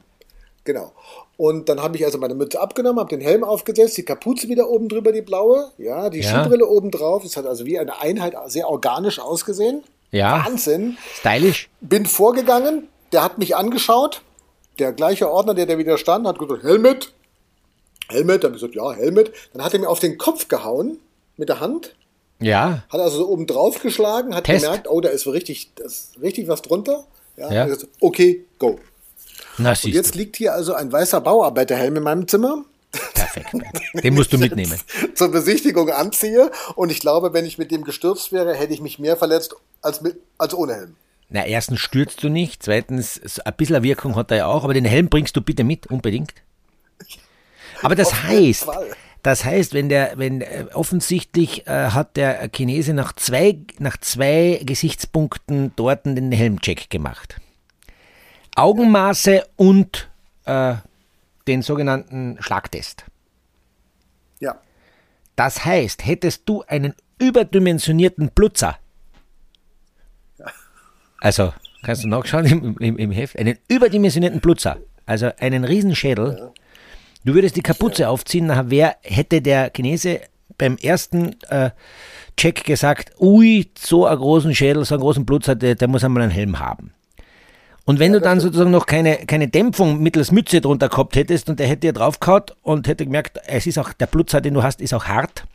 [0.63, 0.93] genau.
[1.37, 4.69] Und dann habe ich also meine Mütze abgenommen, habe den Helm aufgesetzt, die Kapuze wieder
[4.69, 6.41] oben drüber, die blaue, ja, die Ja.
[6.41, 7.23] Skibrille oben drauf.
[7.23, 9.83] Es hat also wie eine Einheit sehr organisch ausgesehen.
[10.11, 10.43] Ja.
[10.45, 10.97] Wahnsinn.
[11.13, 11.69] Stylisch.
[11.81, 14.21] Bin vorgegangen, der hat mich angeschaut.
[14.79, 17.13] Der gleiche Ordner, der da wieder stand, hat gesagt, Helmet.
[18.09, 19.31] Helmet, dann habe ich gesagt, ja, Helmet.
[19.53, 20.97] Dann hat er mir auf den Kopf gehauen
[21.35, 21.95] mit der Hand,
[22.39, 22.83] Ja.
[22.89, 24.63] hat also so oben drauf geschlagen, hat Test.
[24.65, 27.05] gemerkt, oh, da ist richtig, da ist richtig was drunter.
[27.35, 27.65] Ja, Ja.
[27.65, 28.79] gesagt, okay, go.
[29.57, 32.63] Na, Und jetzt liegt hier also ein weißer Bauarbeiterhelm in meinem Zimmer.
[32.91, 32.99] du.
[33.13, 33.53] Perfekt.
[34.03, 34.79] Den musst du mitnehmen.
[35.15, 36.51] Zur Besichtigung anziehe.
[36.75, 40.01] Und ich glaube, wenn ich mit dem gestürzt wäre, hätte ich mich mehr verletzt als,
[40.01, 40.95] mit, als ohne Helm.
[41.29, 44.85] Na, erstens stürzt du nicht, zweitens, ein bisschen Wirkung hat er ja auch, aber den
[44.85, 46.33] Helm bringst du bitte mit, unbedingt.
[47.81, 48.67] Aber das Auf heißt,
[49.23, 54.61] das heißt, wenn der, wenn äh, offensichtlich äh, hat der Chinese nach zwei, nach zwei
[54.63, 57.41] Gesichtspunkten dort den Helmcheck gemacht.
[58.57, 60.09] Augenmaße und
[60.45, 60.75] äh,
[61.47, 63.05] den sogenannten Schlagtest.
[64.39, 64.59] Ja.
[65.35, 68.77] Das heißt, hättest du einen überdimensionierten Blutzer,
[71.19, 76.51] also kannst du nachschauen im, im, im Heft, einen überdimensionierten Blutzer, also einen Riesenschädel,
[77.25, 80.21] du würdest die Kapuze aufziehen, nachher wär, hätte der Chinese
[80.57, 81.71] beim ersten äh,
[82.35, 86.23] Check gesagt, ui, so einen großen Schädel, so einen großen Blutzer, der, der muss einmal
[86.23, 86.93] einen Helm haben.
[87.87, 91.57] Und wenn du dann sozusagen noch keine, keine Dämpfung mittels Mütze drunter gehabt hättest und
[91.57, 94.81] der hätte dir draufgehauen und hätte gemerkt, es ist auch, der Blutzer, den du hast,
[94.81, 95.45] ist auch hart,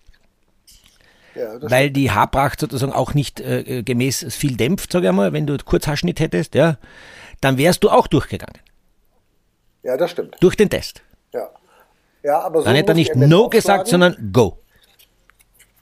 [1.34, 5.46] ja weil die Haarpracht sozusagen auch nicht äh, gemäß viel dämpft, sag ich mal, wenn
[5.46, 6.78] du Kurzhaarschnitt hättest, ja,
[7.42, 8.56] dann wärst du auch durchgegangen.
[9.82, 10.38] ja, das stimmt.
[10.40, 11.02] Durch den Test.
[11.34, 11.50] Ja.
[12.22, 14.58] Ja, aber so Dann hätte er nicht No gesagt, sondern Go.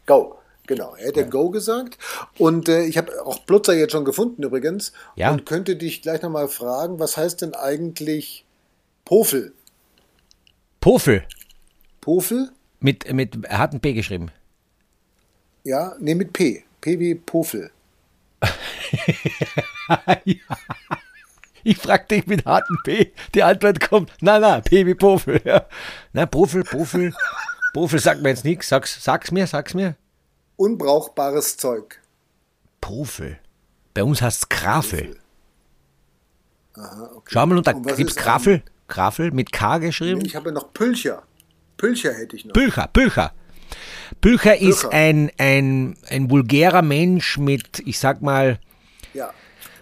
[0.05, 0.40] Go.
[0.71, 1.99] Genau, er hätte Go gesagt.
[2.39, 4.93] Und äh, ich habe auch Blutzer jetzt schon gefunden übrigens.
[5.17, 5.33] Ja.
[5.33, 8.45] Und könnte dich gleich nochmal fragen, was heißt denn eigentlich
[9.05, 9.53] Pofel?
[10.79, 11.25] Pofel.
[12.01, 12.53] Pofel?
[12.79, 14.31] Mit, mit harten P geschrieben.
[15.65, 16.63] Ja, nee, mit P.
[16.81, 17.73] P wie Pofel.
[21.63, 23.13] Ich frag dich mit harten P.
[23.35, 25.43] Die Antwort kommt, na, na, P wie Pofel.
[25.45, 25.67] Ja.
[26.15, 27.13] Na, Pofel, Pofel.
[27.75, 28.69] Pofel sagt mir jetzt nichts.
[28.69, 29.95] Sag's, sag's mir, sag's mir.
[30.61, 32.03] Unbrauchbares Zeug.
[32.83, 33.39] Pofel.
[33.95, 35.17] Bei uns heißt es Krafel.
[36.75, 37.31] Aha, okay.
[37.33, 38.63] Schau mal, gibt's ist Krafel.
[38.87, 40.23] Krafel mit K geschrieben.
[40.23, 41.23] Ich habe noch Pülcher.
[41.79, 42.53] Pülcher hätte ich noch.
[42.53, 43.33] Pülcher, Pülcher.
[44.21, 48.59] Pülcher ist ein, ein, ein vulgärer Mensch mit, ich sag mal,
[49.15, 49.31] Ja.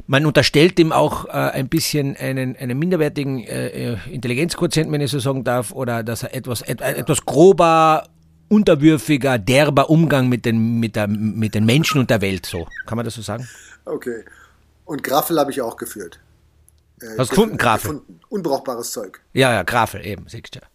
[0.06, 5.10] man unterstellt ihm auch äh, ein bisschen einen, einen minderwertigen äh, äh, Intelligenzquotienten, wenn ich
[5.10, 8.08] so sagen darf, oder dass er etwas, et, ein etwas grober,
[8.48, 12.66] unterwürfiger, derber Umgang mit den, mit, der, mit den Menschen und der Welt, so.
[12.86, 13.48] Kann man das so sagen?
[13.84, 14.24] Okay.
[14.84, 16.18] Und Graffel habe ich auch geführt.
[17.00, 17.90] Äh, Hast gefunden, gef- Graffel?
[17.92, 18.20] Gefunden.
[18.28, 19.20] Unbrauchbares Zeug.
[19.32, 20.66] Ja, ja, Grafel, eben, siehst du ja.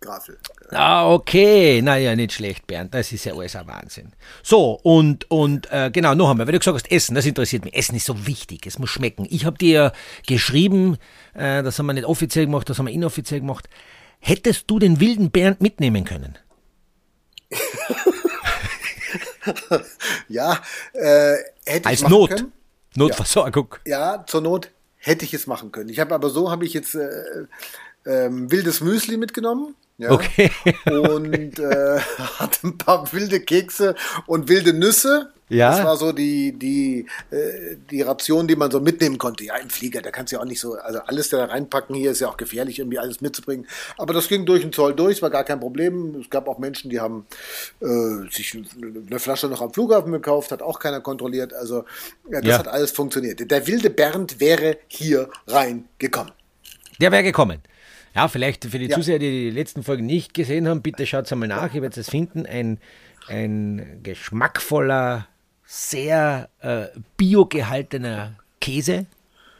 [0.00, 0.38] Graffel.
[0.70, 1.80] Ah, okay.
[1.80, 2.92] Naja, nicht schlecht, Bernd.
[2.92, 4.12] Das ist ja alles ein Wahnsinn.
[4.42, 7.74] So, und, und äh, genau, noch einmal, weil du gesagt hast, Essen, das interessiert mich.
[7.74, 9.26] Essen ist so wichtig, es muss schmecken.
[9.30, 9.92] Ich habe dir
[10.26, 10.98] geschrieben,
[11.32, 13.68] äh, das haben wir nicht offiziell gemacht, das haben wir inoffiziell gemacht.
[14.20, 16.36] hättest du den wilden Bernd mitnehmen können?
[20.28, 20.60] Ja,
[20.92, 22.30] äh, hätte Als ich machen Not.
[22.30, 22.52] können.
[22.96, 23.74] Notversorgung.
[23.86, 25.88] Ja, zur Not hätte ich es machen können.
[25.88, 27.46] Ich habe aber so habe ich jetzt äh,
[28.06, 29.74] ähm, wildes Müsli mitgenommen.
[29.98, 30.50] Ja, Okay.
[30.86, 31.98] Und äh,
[32.38, 33.94] hatte ein paar wilde Kekse
[34.26, 35.30] und wilde Nüsse.
[35.50, 35.70] Ja.
[35.72, 39.44] Das war so die, die, äh, die Ration, die man so mitnehmen konnte.
[39.44, 42.12] Ja, im Flieger, da kannst du ja auch nicht so, also alles da reinpacken hier
[42.12, 43.66] ist ja auch gefährlich, irgendwie alles mitzubringen.
[43.98, 46.16] Aber das ging durch den Zoll durch, es war gar kein Problem.
[46.18, 47.26] Es gab auch Menschen, die haben
[47.80, 48.58] äh, sich
[49.06, 51.52] eine Flasche noch am Flughafen gekauft, hat auch keiner kontrolliert.
[51.52, 51.84] Also
[52.30, 52.58] ja, das Ja.
[52.58, 53.48] hat alles funktioniert.
[53.48, 56.32] Der wilde Bernd wäre hier reingekommen.
[57.00, 57.60] Der wäre gekommen.
[58.14, 58.96] Ja, vielleicht für die Ja.
[58.96, 61.74] Zuseher, die die letzten Folgen nicht gesehen haben, bitte schaut einmal nach.
[61.74, 62.46] Ihr werdet es finden.
[62.46, 62.78] Ein,
[63.28, 65.26] ein geschmackvoller,
[65.64, 69.06] sehr äh, bio gehaltener Käse.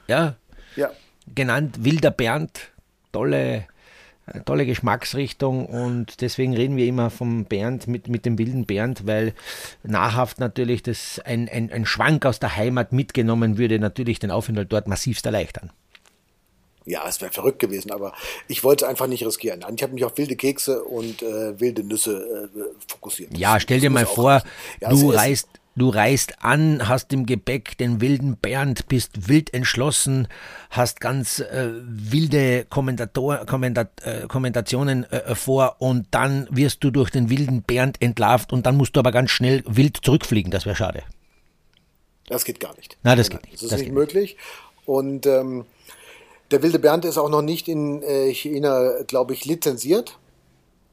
[0.07, 0.37] Ja,
[0.77, 0.91] Ja.
[1.35, 2.71] genannt Wilder Bernd.
[3.13, 3.67] Tolle,
[4.45, 9.35] tolle Geschmacksrichtung und deswegen reden wir immer vom Bernd mit, mit dem wilden Bernd, weil
[9.85, 14.73] nahrhaft natürlich das ein, ein, ein Schwank aus der Heimat mitgenommen würde natürlich den Aufenthalt
[14.73, 15.71] dort massivst erleichtern.
[16.87, 18.13] Ja, es wäre verrückt gewesen, aber
[18.47, 19.65] ich wollte es einfach nicht riskieren.
[19.75, 23.37] Ich habe mich auf wilde Kekse und äh, wilde Nüsse äh, fokussiert.
[23.37, 24.43] Ja, stell dir mal vor.
[24.83, 29.55] Ja, du ist- reist, du reist an, hast im Gepäck den wilden Bernd, bist wild
[29.55, 30.29] entschlossen,
[30.69, 37.09] hast ganz äh, wilde Kommentator, Kommentat, äh, Kommentationen äh, vor und dann wirst du durch
[37.09, 40.51] den wilden Bernd entlarvt und dann musst du aber ganz schnell wild zurückfliegen.
[40.51, 41.03] Das wäre schade.
[42.27, 42.97] Das geht gar nicht.
[43.03, 43.55] Na, das geht nicht.
[43.55, 44.37] Das ist Das nicht möglich.
[44.87, 45.65] Und ähm,
[46.51, 50.19] der wilde Bernd ist auch noch nicht in äh, China, glaube ich, lizenziert.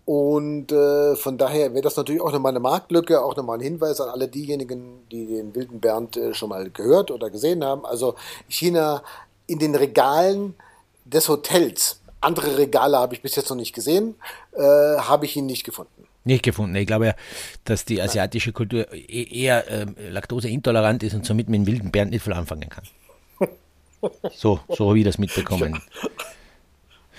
[0.06, 4.02] Und äh, von daher wäre das natürlich auch nochmal eine Marktlücke, auch nochmal ein Hinweis
[4.02, 7.86] an alle diejenigen, die den wilden Bernd äh, schon mal gehört oder gesehen haben.
[7.86, 8.16] Also
[8.48, 9.04] China
[9.48, 10.56] in den Regalen
[11.06, 14.16] des Hotels, andere Regale habe ich bis jetzt noch nicht gesehen,
[14.54, 16.08] äh, habe ich ihn nicht gefunden.
[16.24, 16.76] Nicht gefunden.
[16.76, 17.16] Ich glaube ja,
[17.66, 22.12] dass die asiatische Kultur e- eher ähm, laktoseintolerant ist und somit mit dem wilden Bernd
[22.12, 22.84] nicht viel anfangen kann.
[24.34, 25.82] So, so habe ich das mitbekommen.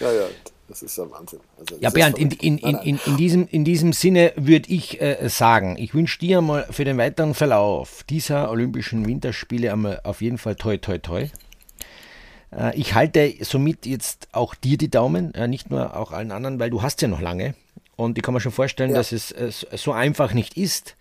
[0.01, 0.27] Ja, ja,
[0.69, 1.41] das ist der Wahnsinn.
[1.59, 2.43] Also, Ja, Bernd, in, verrückt.
[2.45, 3.01] in, Nein, in, nein.
[3.07, 6.85] in, in, diesem, in diesem Sinne würde ich äh, sagen, ich wünsche dir mal für
[6.85, 11.29] den weiteren Verlauf dieser Olympischen Winterspiele einmal auf jeden Fall toi toi toi.
[12.57, 16.59] Äh, ich halte somit jetzt auch dir die Daumen, äh, nicht nur auch allen anderen,
[16.59, 17.55] weil du hast ja noch lange.
[18.03, 18.97] Und ich kann mir schon vorstellen, Ja.
[18.97, 20.97] dass es äh, so einfach nicht ist.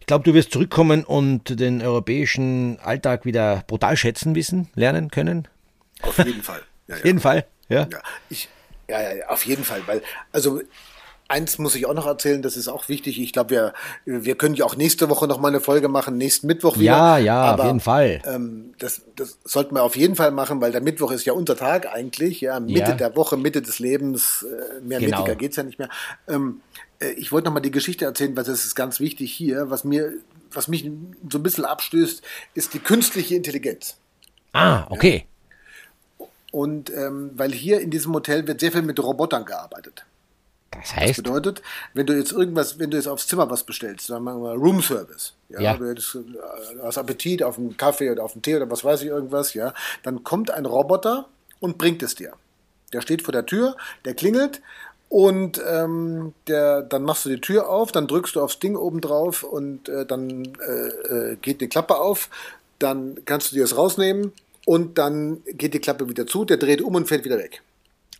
[0.00, 5.48] Ich glaube, du wirst zurückkommen und den europäischen Alltag wieder brutal schätzen wissen, lernen können.
[6.02, 6.62] Auf jeden Fall.
[6.88, 7.06] Ja, Auf ja.
[7.06, 7.46] jeden Fall.
[7.68, 7.88] Ja.
[7.90, 8.48] Ja, ich,
[8.88, 10.60] ja, ja, ja, auf jeden Fall, weil, also,
[11.30, 13.20] eins muss ich auch noch erzählen, das ist auch wichtig.
[13.20, 16.46] Ich glaube, wir, wir können ja auch nächste Woche noch mal eine Folge machen, nächsten
[16.46, 16.92] Mittwoch wieder.
[16.92, 18.20] Ja, ja, auf Aber, jeden Fall.
[18.26, 21.56] Ähm, das, das sollten wir auf jeden Fall machen, weil der Mittwoch ist ja unser
[21.56, 22.92] Tag eigentlich, ja, Mitte Ja.
[22.92, 25.18] der Woche, Mitte des Lebens, äh, mehr Genau.
[25.18, 25.88] mittiger geht's ja nicht mehr.
[26.28, 26.60] Ähm,
[27.00, 29.84] äh, ich wollte noch mal die Geschichte erzählen, weil das ist ganz wichtig hier, was
[29.84, 30.12] mir,
[30.52, 30.90] was mich
[31.30, 32.22] so ein bisschen abstößt,
[32.54, 33.96] ist die künstliche Intelligenz.
[34.52, 35.26] Ah, okay.
[36.52, 40.04] Und ähm, weil hier in diesem Hotel wird sehr viel mit Robotern gearbeitet.
[40.70, 41.62] Das Das heißt, bedeutet,
[41.94, 44.80] wenn du jetzt irgendwas, wenn du jetzt aufs Zimmer was bestellst, sagen wir mal Room
[44.82, 45.76] Service, ja, Ja.
[45.76, 46.18] du hättest, äh,
[46.82, 49.74] hast Appetit auf einen Kaffee oder auf einen Tee oder was weiß ich irgendwas, ja,
[50.04, 51.28] dann kommt ein Roboter
[51.58, 52.32] und bringt es dir.
[52.92, 54.62] Der steht vor der Tür, der klingelt
[55.08, 59.00] und ähm, der, dann machst du die Tür auf, dann drückst du aufs Ding oben
[59.00, 62.30] drauf und äh, dann äh, äh, geht die Klappe auf,
[62.78, 64.32] dann kannst du dir das rausnehmen
[64.66, 67.60] und dann geht die Klappe wieder zu, der dreht um und fährt wieder weg.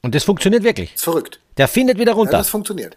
[0.02, 0.94] Und das funktioniert wirklich.
[0.94, 1.40] Ist verrückt.
[1.56, 2.38] Der findet wieder Ja, runter.
[2.38, 2.96] das funktioniert.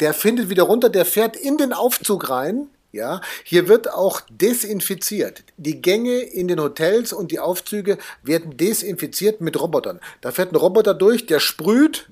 [0.00, 2.68] Der findet wieder runter, der fährt in den Aufzug rein.
[2.90, 5.44] Ja, hier wird auch desinfiziert.
[5.58, 10.00] Die Gänge in den Hotels und die Aufzüge werden desinfiziert mit Robotern.
[10.22, 12.08] Da fährt ein Roboter durch, der sprüht,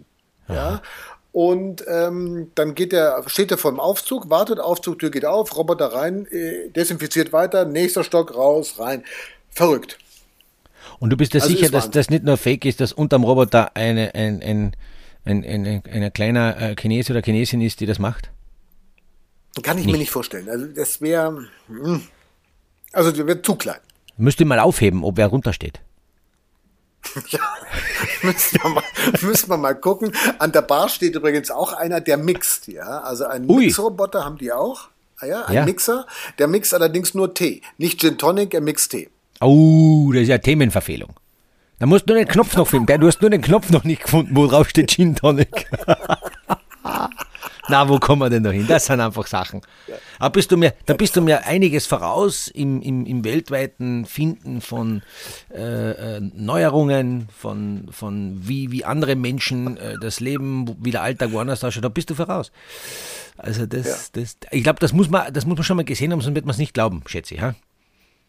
[0.48, 0.82] ja,
[1.32, 5.86] und ähm, dann geht der, steht er vor dem Aufzug, wartet, Aufzugtür geht auf, Roboter
[5.86, 9.04] rein, äh, desinfiziert weiter, nächster Stock raus, rein.
[9.50, 9.98] Verrückt.
[10.98, 13.76] Und du bist dir Also sicher, dass das nicht nur Fake ist, dass unterm Roboter
[13.76, 14.76] eine, ein, ein,
[15.24, 18.30] ein, ein, ein, ein kleiner äh, Chines oder Chinesin ist, die das macht?
[19.62, 20.48] Kann ich mir nicht vorstellen.
[20.48, 21.46] Also das wäre,
[22.92, 23.80] also der wird zu klein.
[24.18, 25.80] Müsst ihr mal aufheben, ob wer runtersteht.
[27.28, 27.40] Ja,
[28.22, 28.84] müssen wir, mal,
[29.22, 30.12] müssen wir mal gucken.
[30.38, 33.00] An der Bar steht übrigens auch einer, der mixt, ja.
[33.00, 33.46] Also einen.
[33.46, 34.88] Mixroboter haben die auch.
[35.18, 35.64] Ah ja, ein Ja.
[35.64, 36.06] Mixer.
[36.38, 37.62] Der mixt allerdings nur Tee.
[37.78, 39.08] Nicht Gin Tonic, er mixt Tee.
[39.40, 41.14] Oh, das ist ja Themenverfehlung.
[41.78, 43.00] Da musst du nur den Knopf noch finden.
[43.00, 45.68] Du hast nur den Knopf noch nicht gefunden, wo drauf steht Gin Tonic.
[47.68, 48.66] Na, wo kommen wir denn noch hin?
[48.68, 49.60] Das sind einfach Sachen.
[50.20, 54.60] Aber bist du mir, da bist du mir einiges voraus im, im, im weltweiten Finden
[54.60, 55.02] von
[55.52, 61.32] äh, äh, Neuerungen, von, von wie, wie andere Menschen äh, das Leben, wie der Alltag
[61.32, 62.52] woanders ausschaut, da bist du voraus.
[63.36, 63.96] Also das, ja.
[64.12, 66.46] das ich glaube, das muss man, das muss man schon mal gesehen haben, sonst wird
[66.46, 67.40] man es nicht glauben, schätze ich.
[67.42, 67.54] Ha?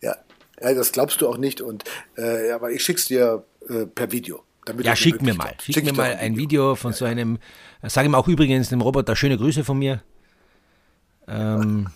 [0.01, 0.15] Ja.
[0.61, 1.61] Ja, das glaubst du auch nicht.
[1.61, 1.83] Und
[2.17, 4.43] äh, aber ich schick's dir äh, per Video.
[4.81, 5.53] ja, schick mir mal.
[5.61, 7.39] Schick, schick mir mal ein Video von ja, so einem,
[7.83, 10.01] sage ihm auch übrigens dem Roboter schöne Grüße von mir.
[11.27, 11.87] Ähm,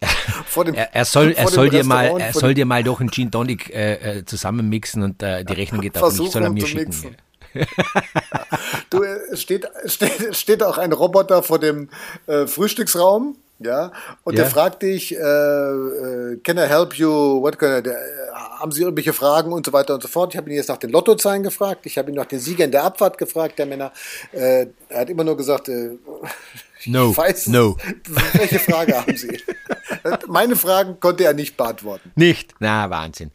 [0.64, 3.30] dem, er, er, soll, er soll dir mal, er soll dir mal doch einen Gin
[3.30, 6.84] Tonic äh, äh, zusammenmixen und äh, die Rechnung geht auch nicht, soll er mir schicken.
[6.84, 7.16] Mixen.
[8.90, 11.88] du, es steht, steht, steht auch ein Roboter vor dem
[12.26, 13.92] äh, Frühstücksraum, ja,
[14.24, 14.42] und yeah.
[14.42, 17.08] der fragt dich, äh, äh, can I help you,
[17.40, 17.96] what can I, der,
[18.58, 20.34] haben Sie irgendwelche Fragen und so weiter und so fort.
[20.34, 22.84] Ich habe ihn jetzt nach den Lottozahlen gefragt, ich habe ihn nach den Siegern der
[22.84, 23.92] Abfahrt gefragt, der Männer.
[24.32, 25.90] Äh, er hat immer nur gesagt, äh,
[26.86, 27.76] no, ich weiß, no.
[28.34, 29.40] welche Frage haben Sie?
[30.28, 32.12] Meine Fragen konnte er nicht beantworten.
[32.14, 32.54] Nicht?
[32.60, 33.30] Na, Wahnsinn.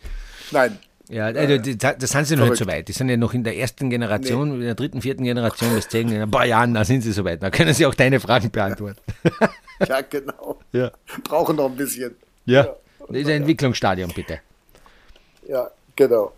[0.51, 0.77] Nein,
[1.11, 2.87] ja, also, das sind sie noch nicht so weit.
[2.87, 4.55] Die sind ja noch in der ersten Generation, nee.
[4.55, 7.43] in der dritten, vierten Generation, bis in ein paar Jahren, da sind sie so weit.
[7.43, 9.01] Da können sie auch deine Fragen beantworten.
[9.87, 10.59] ja, genau.
[10.71, 10.91] Ja.
[11.23, 12.15] Brauchen noch ein bisschen.
[12.45, 12.75] Ja, ja.
[13.07, 14.39] das ist ein Entwicklungsstadium, bitte.
[15.47, 16.33] Ja, genau.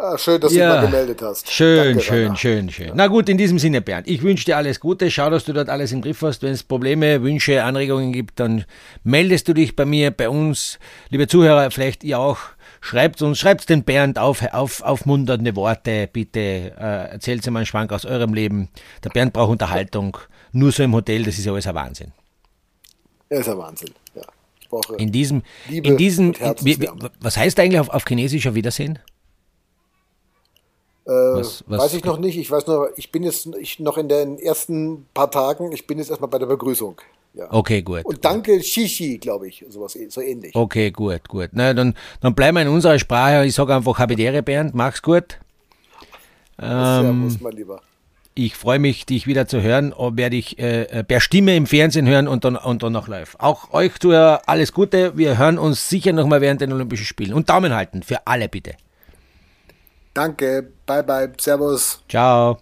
[0.00, 1.50] Ah, schön, dass ja, du mal gemeldet hast.
[1.50, 2.36] Schön, Danke, schön, Rainer.
[2.36, 2.92] schön, schön.
[2.94, 5.10] Na gut, in diesem Sinne, Bernd, ich wünsche dir alles Gute.
[5.10, 6.42] Schau, dass du dort alles im Griff hast.
[6.42, 8.64] Wenn es Probleme, Wünsche, Anregungen gibt, dann
[9.02, 10.78] meldest du dich bei mir, bei uns.
[11.10, 12.38] Liebe Zuhörer, vielleicht ihr auch.
[12.80, 16.38] Schreibt uns, schreibt den Bernd auf, auf, aufmunternde Worte, bitte.
[16.78, 18.68] Äh, erzählt ihm einen Schwank aus eurem Leben.
[19.02, 20.16] Der Bernd braucht Unterhaltung.
[20.52, 22.12] Nur so im Hotel, das ist ja alles ein Wahnsinn.
[23.28, 24.96] Er ist ein Wahnsinn, ja.
[24.96, 26.34] in diesem, Liebe in diesem,
[27.20, 28.98] was heißt eigentlich auf, auf Chinesisch auf Wiedersehen?
[31.04, 31.80] Äh, was, was?
[31.80, 32.36] Weiß ich noch nicht.
[32.36, 35.98] Ich weiß nur, ich bin jetzt ich noch in den ersten paar Tagen, ich bin
[35.98, 37.00] jetzt erstmal bei der Begrüßung.
[37.34, 37.46] Ja.
[37.50, 38.04] Okay, gut.
[38.04, 40.54] Und danke Shishi, glaube ich, sowas so ähnlich.
[40.54, 41.50] Okay, gut, gut.
[41.52, 43.46] Na, dann, dann bleiben wir in unserer Sprache.
[43.46, 45.38] Ich sage einfach Habitäre, Bernd, mach's gut.
[46.60, 47.80] Ähm, Servus, mein Lieber.
[48.40, 49.92] Ich freue mich, dich wieder zu hören.
[49.98, 53.34] Werde ich äh, äh, per Stimme im Fernsehen hören und dann, und dann noch live.
[53.40, 55.18] Auch euch Zuhörer alles Gute.
[55.18, 57.34] Wir hören uns sicher nochmal während den Olympischen Spielen.
[57.34, 58.76] Und Daumen halten für alle bitte.
[60.14, 60.68] Danke.
[60.86, 61.32] Bye, bye.
[61.36, 62.00] Servus.
[62.08, 62.60] Ciao.